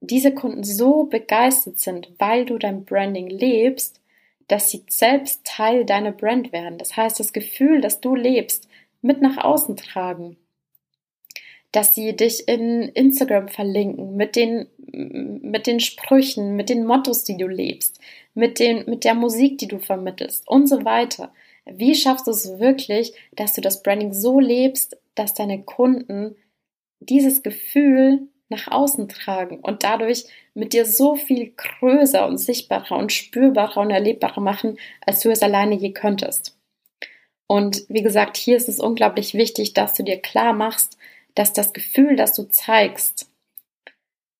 diese 0.00 0.34
Kunden 0.34 0.64
so 0.64 1.04
begeistert 1.04 1.78
sind, 1.78 2.10
weil 2.18 2.44
du 2.44 2.58
dein 2.58 2.84
Branding 2.84 3.28
lebst, 3.28 4.02
dass 4.48 4.70
sie 4.70 4.84
selbst 4.88 5.44
Teil 5.44 5.86
deiner 5.86 6.12
Brand 6.12 6.52
werden. 6.52 6.78
Das 6.78 6.96
heißt, 6.96 7.18
das 7.18 7.32
Gefühl, 7.32 7.80
das 7.80 8.00
du 8.00 8.14
lebst, 8.14 8.68
mit 9.00 9.22
nach 9.22 9.38
außen 9.38 9.76
tragen. 9.76 10.36
Dass 11.72 11.94
sie 11.94 12.14
dich 12.14 12.48
in 12.48 12.82
Instagram 12.82 13.48
verlinken 13.48 14.16
mit 14.16 14.36
den, 14.36 14.66
mit 14.92 15.66
den 15.66 15.80
Sprüchen, 15.80 16.56
mit 16.56 16.68
den 16.68 16.84
Mottos, 16.84 17.24
die 17.24 17.36
du 17.36 17.46
lebst, 17.46 17.98
mit, 18.38 18.60
den, 18.60 18.88
mit 18.88 19.02
der 19.02 19.14
Musik, 19.14 19.58
die 19.58 19.66
du 19.66 19.80
vermittelst 19.80 20.46
und 20.46 20.68
so 20.68 20.84
weiter. 20.84 21.32
Wie 21.66 21.96
schaffst 21.96 22.28
du 22.28 22.30
es 22.30 22.60
wirklich, 22.60 23.12
dass 23.32 23.54
du 23.54 23.60
das 23.60 23.82
Branding 23.82 24.12
so 24.12 24.38
lebst, 24.38 24.96
dass 25.16 25.34
deine 25.34 25.64
Kunden 25.64 26.36
dieses 27.00 27.42
Gefühl 27.42 28.28
nach 28.48 28.68
außen 28.68 29.08
tragen 29.08 29.58
und 29.58 29.82
dadurch 29.82 30.24
mit 30.54 30.72
dir 30.72 30.86
so 30.86 31.16
viel 31.16 31.52
größer 31.56 32.26
und 32.28 32.38
sichtbarer 32.38 32.96
und 32.96 33.12
spürbarer 33.12 33.80
und 33.80 33.90
erlebbarer 33.90 34.40
machen, 34.40 34.78
als 35.04 35.20
du 35.20 35.30
es 35.30 35.42
alleine 35.42 35.74
je 35.74 35.92
könntest. 35.92 36.56
Und 37.48 37.86
wie 37.88 38.02
gesagt, 38.02 38.36
hier 38.36 38.56
ist 38.56 38.68
es 38.68 38.78
unglaublich 38.78 39.34
wichtig, 39.34 39.74
dass 39.74 39.94
du 39.94 40.04
dir 40.04 40.18
klar 40.18 40.52
machst, 40.52 40.96
dass 41.34 41.52
das 41.52 41.72
Gefühl, 41.72 42.14
das 42.14 42.34
du 42.34 42.44
zeigst, 42.44 43.28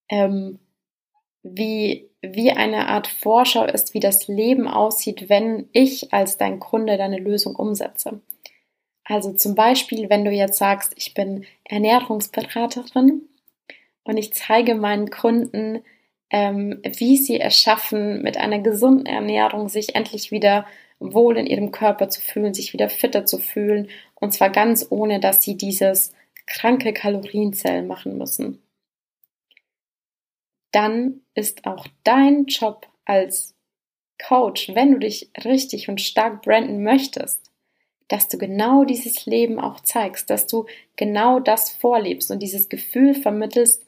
ähm, 0.09 0.61
wie, 1.55 2.09
wie 2.23 2.51
eine 2.51 2.89
Art 2.89 3.07
Vorschau 3.07 3.65
ist, 3.65 3.95
wie 3.95 4.01
das 4.01 4.29
Leben 4.29 4.69
aussieht, 4.69 5.29
wenn 5.29 5.69
ich 5.73 6.13
als 6.13 6.37
dein 6.37 6.61
Kunde 6.61 6.97
deine 6.97 7.19
Lösung 7.19 7.57
umsetze. 7.57 8.21
Also 9.05 9.33
zum 9.33 9.55
Beispiel, 9.55 10.11
wenn 10.11 10.25
du 10.25 10.31
jetzt 10.31 10.59
sagst, 10.59 10.93
ich 10.97 11.15
bin 11.15 11.47
Ernährungsberaterin 11.65 13.23
und 14.05 14.17
ich 14.17 14.35
zeige 14.35 14.75
meinen 14.75 15.11
Kunden, 15.11 15.83
ähm, 16.31 16.81
wie 16.85 17.17
sie 17.17 17.41
es 17.41 17.59
schaffen, 17.59 18.23
mit 18.23 18.37
einer 18.37 18.59
gesunden 18.59 19.07
Ernährung 19.07 19.69
sich 19.69 19.95
endlich 19.95 20.31
wieder 20.31 20.67
wohl 21.01 21.39
in 21.39 21.47
ihrem 21.47 21.71
Körper 21.71 22.09
zu 22.09 22.21
fühlen, 22.21 22.53
sich 22.53 22.73
wieder 22.73 22.91
fitter 22.91 23.25
zu 23.25 23.39
fühlen 23.39 23.89
und 24.15 24.33
zwar 24.33 24.51
ganz 24.51 24.87
ohne, 24.91 25.21
dass 25.21 25.43
sie 25.43 25.57
dieses 25.57 26.13
kranke 26.47 26.93
Kalorienzellen 26.93 27.87
machen 27.87 28.19
müssen. 28.19 28.63
Dann 30.73 31.21
ist 31.35 31.67
auch 31.67 31.87
dein 32.05 32.47
Job 32.47 32.87
als 33.05 33.55
Coach, 34.19 34.75
wenn 34.75 34.93
du 34.93 34.99
dich 34.99 35.31
richtig 35.45 35.89
und 35.89 36.01
stark 36.01 36.43
branden 36.43 36.83
möchtest, 36.83 37.51
dass 38.09 38.29
du 38.29 38.39
genau 38.39 38.85
dieses 38.85 39.27
Leben 39.27 39.59
auch 39.61 39.81
zeigst, 39.81 40.31
dass 40.31 40.47
du 40.47 40.67
genau 40.97 41.41
das 41.41 41.71
vorlebst 41.71 42.31
und 42.31 42.43
dieses 42.43 42.69
Gefühl 42.69 43.15
vermittelst, 43.15 43.85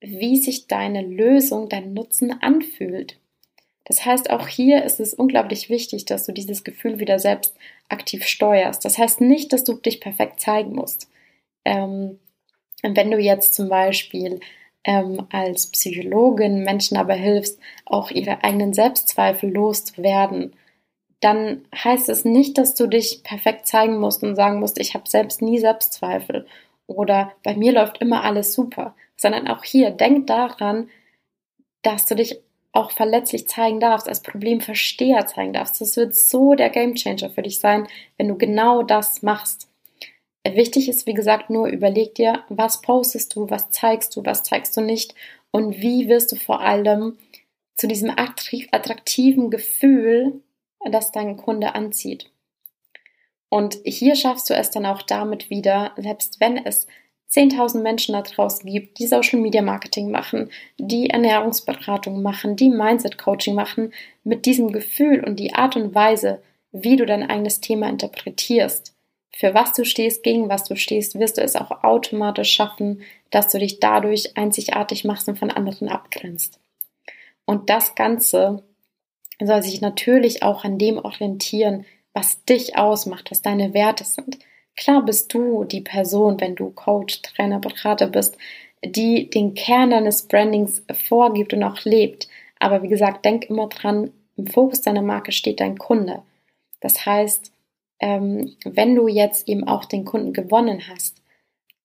wie 0.00 0.36
sich 0.36 0.68
deine 0.68 1.02
Lösung, 1.02 1.68
dein 1.68 1.92
Nutzen 1.92 2.40
anfühlt. 2.40 3.18
Das 3.84 4.04
heißt, 4.04 4.30
auch 4.30 4.46
hier 4.48 4.84
ist 4.84 5.00
es 5.00 5.14
unglaublich 5.14 5.70
wichtig, 5.70 6.04
dass 6.04 6.24
du 6.24 6.32
dieses 6.32 6.62
Gefühl 6.62 6.98
wieder 6.98 7.18
selbst 7.18 7.56
aktiv 7.88 8.26
steuerst. 8.26 8.84
Das 8.84 8.98
heißt 8.98 9.20
nicht, 9.20 9.52
dass 9.52 9.64
du 9.64 9.74
dich 9.74 10.00
perfekt 10.00 10.40
zeigen 10.40 10.74
musst. 10.74 11.10
Ähm, 11.64 12.18
wenn 12.82 13.10
du 13.10 13.18
jetzt 13.18 13.54
zum 13.54 13.68
Beispiel 13.68 14.40
ähm, 14.84 15.26
als 15.30 15.70
Psychologin 15.70 16.62
Menschen 16.62 16.96
aber 16.96 17.14
hilfst, 17.14 17.58
auch 17.84 18.10
ihre 18.10 18.42
eigenen 18.44 18.72
Selbstzweifel 18.72 19.50
loszuwerden, 19.50 20.54
dann 21.20 21.64
heißt 21.74 22.08
es 22.08 22.24
nicht, 22.24 22.58
dass 22.58 22.74
du 22.74 22.86
dich 22.86 23.22
perfekt 23.24 23.66
zeigen 23.66 23.98
musst 23.98 24.22
und 24.22 24.36
sagen 24.36 24.60
musst, 24.60 24.78
ich 24.78 24.94
habe 24.94 25.08
selbst 25.08 25.42
nie 25.42 25.58
Selbstzweifel 25.58 26.46
oder 26.86 27.32
bei 27.42 27.54
mir 27.56 27.72
läuft 27.72 27.98
immer 27.98 28.24
alles 28.24 28.54
super, 28.54 28.94
sondern 29.16 29.48
auch 29.48 29.64
hier 29.64 29.90
denk 29.90 30.26
daran, 30.28 30.88
dass 31.82 32.06
du 32.06 32.14
dich 32.14 32.40
auch 32.72 32.92
verletzlich 32.92 33.48
zeigen 33.48 33.80
darfst, 33.80 34.08
als 34.08 34.22
Problemversteher 34.22 35.26
zeigen 35.26 35.52
darfst. 35.52 35.80
Das 35.80 35.96
wird 35.96 36.14
so 36.14 36.54
der 36.54 36.70
Gamechanger 36.70 37.30
für 37.30 37.42
dich 37.42 37.60
sein, 37.60 37.88
wenn 38.16 38.28
du 38.28 38.36
genau 38.36 38.82
das 38.82 39.22
machst. 39.22 39.67
Wichtig 40.46 40.88
ist, 40.88 41.06
wie 41.06 41.14
gesagt, 41.14 41.50
nur 41.50 41.68
überleg 41.68 42.14
dir, 42.14 42.44
was 42.48 42.80
postest 42.80 43.34
du, 43.34 43.50
was 43.50 43.70
zeigst 43.70 44.16
du, 44.16 44.24
was 44.24 44.42
zeigst 44.42 44.76
du 44.76 44.80
nicht 44.80 45.14
und 45.50 45.80
wie 45.80 46.08
wirst 46.08 46.32
du 46.32 46.36
vor 46.36 46.60
allem 46.60 47.18
zu 47.76 47.86
diesem 47.86 48.10
attraktiven 48.10 49.50
Gefühl, 49.50 50.40
das 50.90 51.12
dein 51.12 51.36
Kunde 51.36 51.74
anzieht. 51.74 52.30
Und 53.48 53.78
hier 53.84 54.14
schaffst 54.14 54.50
du 54.50 54.54
es 54.54 54.70
dann 54.70 54.86
auch 54.86 55.02
damit 55.02 55.48
wieder, 55.48 55.92
selbst 55.96 56.40
wenn 56.40 56.56
es 56.58 56.86
10.000 57.30 57.82
Menschen 57.82 58.14
da 58.14 58.22
draußen 58.22 58.68
gibt, 58.68 58.98
die 58.98 59.06
Social 59.06 59.38
Media 59.38 59.62
Marketing 59.62 60.10
machen, 60.10 60.50
die 60.78 61.10
Ernährungsberatung 61.10 62.22
machen, 62.22 62.56
die 62.56 62.70
Mindset 62.70 63.18
Coaching 63.18 63.54
machen, 63.54 63.92
mit 64.24 64.46
diesem 64.46 64.72
Gefühl 64.72 65.22
und 65.24 65.38
die 65.38 65.54
Art 65.54 65.76
und 65.76 65.94
Weise, 65.94 66.42
wie 66.72 66.96
du 66.96 67.06
dein 67.06 67.28
eigenes 67.28 67.60
Thema 67.60 67.88
interpretierst, 67.88 68.94
für 69.32 69.54
was 69.54 69.72
du 69.72 69.84
stehst, 69.84 70.22
gegen 70.22 70.48
was 70.48 70.64
du 70.64 70.76
stehst, 70.76 71.18
wirst 71.18 71.38
du 71.38 71.42
es 71.42 71.56
auch 71.56 71.84
automatisch 71.84 72.50
schaffen, 72.50 73.02
dass 73.30 73.48
du 73.48 73.58
dich 73.58 73.80
dadurch 73.80 74.36
einzigartig 74.36 75.04
machst 75.04 75.28
und 75.28 75.38
von 75.38 75.50
anderen 75.50 75.88
abgrenzt. 75.88 76.58
Und 77.44 77.70
das 77.70 77.94
Ganze 77.94 78.62
soll 79.40 79.62
sich 79.62 79.80
natürlich 79.80 80.42
auch 80.42 80.64
an 80.64 80.78
dem 80.78 80.98
orientieren, 80.98 81.84
was 82.12 82.44
dich 82.44 82.76
ausmacht, 82.76 83.30
was 83.30 83.42
deine 83.42 83.74
Werte 83.74 84.04
sind. 84.04 84.38
Klar 84.76 85.04
bist 85.04 85.32
du 85.32 85.64
die 85.64 85.80
Person, 85.80 86.40
wenn 86.40 86.56
du 86.56 86.70
Coach, 86.70 87.22
Trainer, 87.22 87.60
Berater 87.60 88.08
bist, 88.08 88.36
die 88.84 89.30
den 89.30 89.54
Kern 89.54 89.90
deines 89.90 90.22
Brandings 90.22 90.82
vorgibt 91.06 91.52
und 91.52 91.62
auch 91.62 91.84
lebt. 91.84 92.28
Aber 92.58 92.82
wie 92.82 92.88
gesagt, 92.88 93.24
denk 93.24 93.48
immer 93.50 93.68
dran, 93.68 94.12
im 94.36 94.46
Fokus 94.46 94.80
deiner 94.80 95.02
Marke 95.02 95.32
steht 95.32 95.60
dein 95.60 95.78
Kunde. 95.78 96.22
Das 96.80 97.04
heißt, 97.04 97.52
ähm, 98.00 98.56
wenn 98.64 98.94
du 98.94 99.08
jetzt 99.08 99.48
eben 99.48 99.64
auch 99.66 99.84
den 99.84 100.04
Kunden 100.04 100.32
gewonnen 100.32 100.82
hast, 100.88 101.22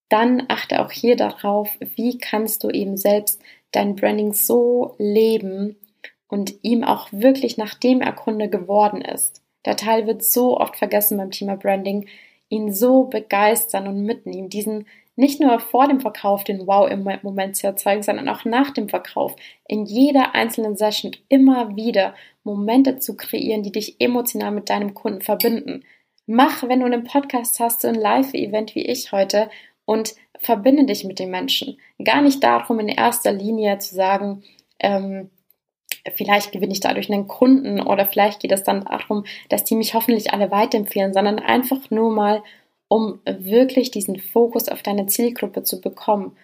dann 0.09 0.43
achte 0.47 0.81
auch 0.81 0.91
hier 0.91 1.15
darauf, 1.15 1.69
wie 1.95 2.17
kannst 2.17 2.63
du 2.63 2.69
eben 2.69 2.97
selbst 2.97 3.41
dein 3.71 3.95
Branding 3.95 4.33
so 4.33 4.95
leben 4.99 5.75
und 6.27 6.53
ihm 6.61 6.83
auch 6.83 7.07
wirklich, 7.11 7.57
nachdem 7.57 8.01
er 8.01 8.13
Kunde 8.13 8.49
geworden 8.49 9.01
ist. 9.01 9.41
Der 9.65 9.75
Teil 9.75 10.07
wird 10.07 10.23
so 10.23 10.59
oft 10.59 10.75
vergessen 10.75 11.17
beim 11.17 11.31
Thema 11.31 11.55
Branding, 11.55 12.07
ihn 12.49 12.73
so 12.73 13.05
begeistern 13.05 13.87
und 13.87 14.03
mitnehmen, 14.03 14.49
diesen 14.49 14.85
nicht 15.15 15.39
nur 15.39 15.59
vor 15.59 15.87
dem 15.87 15.99
Verkauf 15.99 16.43
den 16.43 16.65
Wow 16.65 16.89
im 16.89 17.03
Moment 17.21 17.55
zu 17.55 17.67
erzeugen, 17.67 18.01
sondern 18.01 18.29
auch 18.29 18.45
nach 18.45 18.71
dem 18.71 18.89
Verkauf 18.89 19.35
in 19.67 19.85
jeder 19.85 20.33
einzelnen 20.33 20.75
Session 20.75 21.11
immer 21.29 21.75
wieder 21.75 22.15
Momente 22.43 22.97
zu 22.97 23.15
kreieren, 23.15 23.63
die 23.63 23.71
dich 23.71 24.01
emotional 24.01 24.51
mit 24.51 24.69
deinem 24.69 24.93
Kunden 24.93 25.21
verbinden. 25.21 25.83
Mach, 26.25 26.63
wenn 26.63 26.79
du 26.79 26.85
einen 26.85 27.03
Podcast 27.03 27.59
hast, 27.59 27.81
so 27.81 27.87
ein 27.87 27.95
Live-Event 27.95 28.75
wie 28.75 28.85
ich 28.85 29.11
heute 29.11 29.49
und 29.85 30.15
verbinde 30.39 30.85
dich 30.85 31.03
mit 31.03 31.19
den 31.19 31.29
Menschen. 31.29 31.77
Gar 32.03 32.21
nicht 32.21 32.43
darum, 32.43 32.79
in 32.79 32.87
erster 32.87 33.31
Linie 33.33 33.77
zu 33.79 33.93
sagen, 33.93 34.43
ähm, 34.79 35.29
vielleicht 36.15 36.51
gewinne 36.51 36.73
ich 36.73 36.79
dadurch 36.79 37.11
einen 37.11 37.27
Kunden 37.27 37.81
oder 37.81 38.05
vielleicht 38.05 38.41
geht 38.41 38.51
es 38.51 38.63
dann 38.63 38.85
darum, 38.85 39.25
dass 39.49 39.63
die 39.63 39.75
mich 39.75 39.93
hoffentlich 39.93 40.33
alle 40.33 40.51
weiterempfehlen, 40.51 41.13
sondern 41.13 41.39
einfach 41.39 41.89
nur 41.89 42.11
mal, 42.11 42.43
um 42.87 43.19
wirklich 43.25 43.91
diesen 43.91 44.19
Fokus 44.19 44.69
auf 44.69 44.83
deine 44.83 45.07
Zielgruppe 45.07 45.63
zu 45.63 45.81
bekommen, 45.81 46.37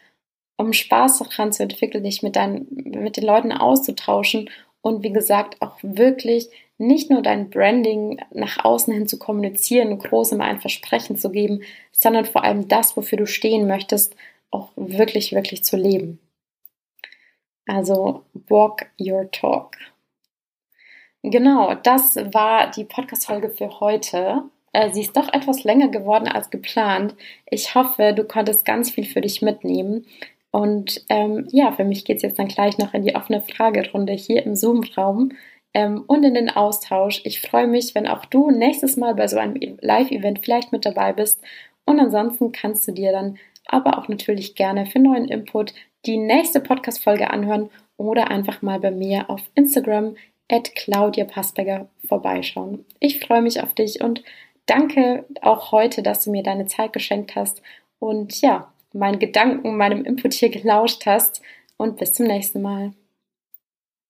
um 0.57 0.73
Spaß 0.73 1.19
daran 1.19 1.53
zu 1.53 1.63
entwickeln, 1.63 2.03
dich 2.03 2.21
mit, 2.21 2.35
deinen, 2.35 2.67
mit 2.69 3.17
den 3.17 3.23
Leuten 3.23 3.51
auszutauschen 3.51 4.49
und 4.81 5.03
wie 5.03 5.11
gesagt 5.11 5.61
auch 5.61 5.77
wirklich 5.81 6.49
nicht 6.77 7.09
nur 7.09 7.21
dein 7.21 7.49
Branding 7.49 8.21
nach 8.31 8.63
außen 8.63 8.93
hin 8.93 9.07
zu 9.07 9.19
kommunizieren, 9.19 9.99
großem 9.99 10.39
ein 10.39 10.61
Versprechen 10.61 11.17
zu 11.17 11.29
geben, 11.29 11.61
sondern 11.91 12.25
vor 12.25 12.43
allem 12.43 12.67
das, 12.69 12.95
wofür 12.95 13.17
du 13.17 13.27
stehen 13.27 13.67
möchtest, 13.67 14.15
auch 14.49 14.69
wirklich, 14.75 15.33
wirklich 15.33 15.63
zu 15.63 15.75
leben. 15.75 16.19
Also 17.67 18.23
walk 18.47 18.87
your 18.99 19.29
talk. 19.31 19.75
Genau, 21.21 21.75
das 21.75 22.15
war 22.15 22.71
die 22.71 22.85
Podcast-Folge 22.85 23.49
für 23.49 23.81
heute. 23.81 24.43
Äh, 24.71 24.91
sie 24.91 25.01
ist 25.01 25.17
doch 25.17 25.31
etwas 25.33 25.65
länger 25.65 25.89
geworden 25.89 26.29
als 26.29 26.49
geplant. 26.49 27.15
Ich 27.45 27.75
hoffe, 27.75 28.13
du 28.13 28.23
konntest 28.23 28.65
ganz 28.65 28.89
viel 28.89 29.05
für 29.05 29.21
dich 29.21 29.41
mitnehmen. 29.41 30.05
Und 30.51 31.03
ähm, 31.09 31.47
ja, 31.51 31.71
für 31.71 31.83
mich 31.83 32.05
geht 32.05 32.17
es 32.17 32.23
jetzt 32.23 32.39
dann 32.39 32.47
gleich 32.47 32.77
noch 32.77 32.93
in 32.93 33.03
die 33.03 33.15
offene 33.15 33.41
Fragerunde 33.41 34.13
hier 34.13 34.43
im 34.45 34.55
Zoom-Raum 34.55 35.33
ähm, 35.73 36.03
und 36.07 36.23
in 36.23 36.33
den 36.33 36.49
Austausch. 36.49 37.21
Ich 37.23 37.41
freue 37.41 37.67
mich, 37.67 37.93
wenn 37.93 38.07
auch 38.07 38.25
du 38.25 38.49
nächstes 38.49 38.97
Mal 38.97 39.15
bei 39.15 39.27
so 39.27 39.37
einem 39.37 39.55
e- 39.55 39.77
Live-Event 39.81 40.39
vielleicht 40.39 40.71
mit 40.71 40.85
dabei 40.85 41.13
bist. 41.13 41.41
Und 41.85 41.99
ansonsten 41.99 42.51
kannst 42.51 42.87
du 42.87 42.91
dir 42.91 43.11
dann 43.11 43.37
aber 43.65 43.99
auch 43.99 44.07
natürlich 44.07 44.55
gerne 44.55 44.85
für 44.85 44.99
neuen 44.99 45.27
Input 45.27 45.73
die 46.05 46.17
nächste 46.17 46.59
Podcast-Folge 46.59 47.29
anhören 47.29 47.69
oder 47.97 48.31
einfach 48.31 48.61
mal 48.61 48.79
bei 48.79 48.91
mir 48.91 49.29
auf 49.29 49.41
Instagram 49.53 50.15
at 50.49 50.73
Claudia 50.75 51.25
Passberger 51.25 51.87
vorbeischauen. 52.07 52.85
Ich 52.99 53.19
freue 53.19 53.41
mich 53.41 53.61
auf 53.61 53.75
dich 53.75 54.01
und 54.01 54.23
danke 54.65 55.25
auch 55.41 55.71
heute, 55.71 56.01
dass 56.01 56.23
du 56.23 56.31
mir 56.31 56.41
deine 56.41 56.65
Zeit 56.65 56.93
geschenkt 56.93 57.35
hast 57.35 57.61
und 57.99 58.41
ja, 58.41 58.71
meinen 58.93 59.19
Gedanken, 59.19 59.77
meinem 59.77 60.05
Input 60.05 60.33
hier 60.33 60.49
gelauscht 60.49 61.05
hast 61.05 61.41
und 61.77 61.97
bis 61.97 62.13
zum 62.13 62.27
nächsten 62.27 62.61
Mal. 62.61 62.91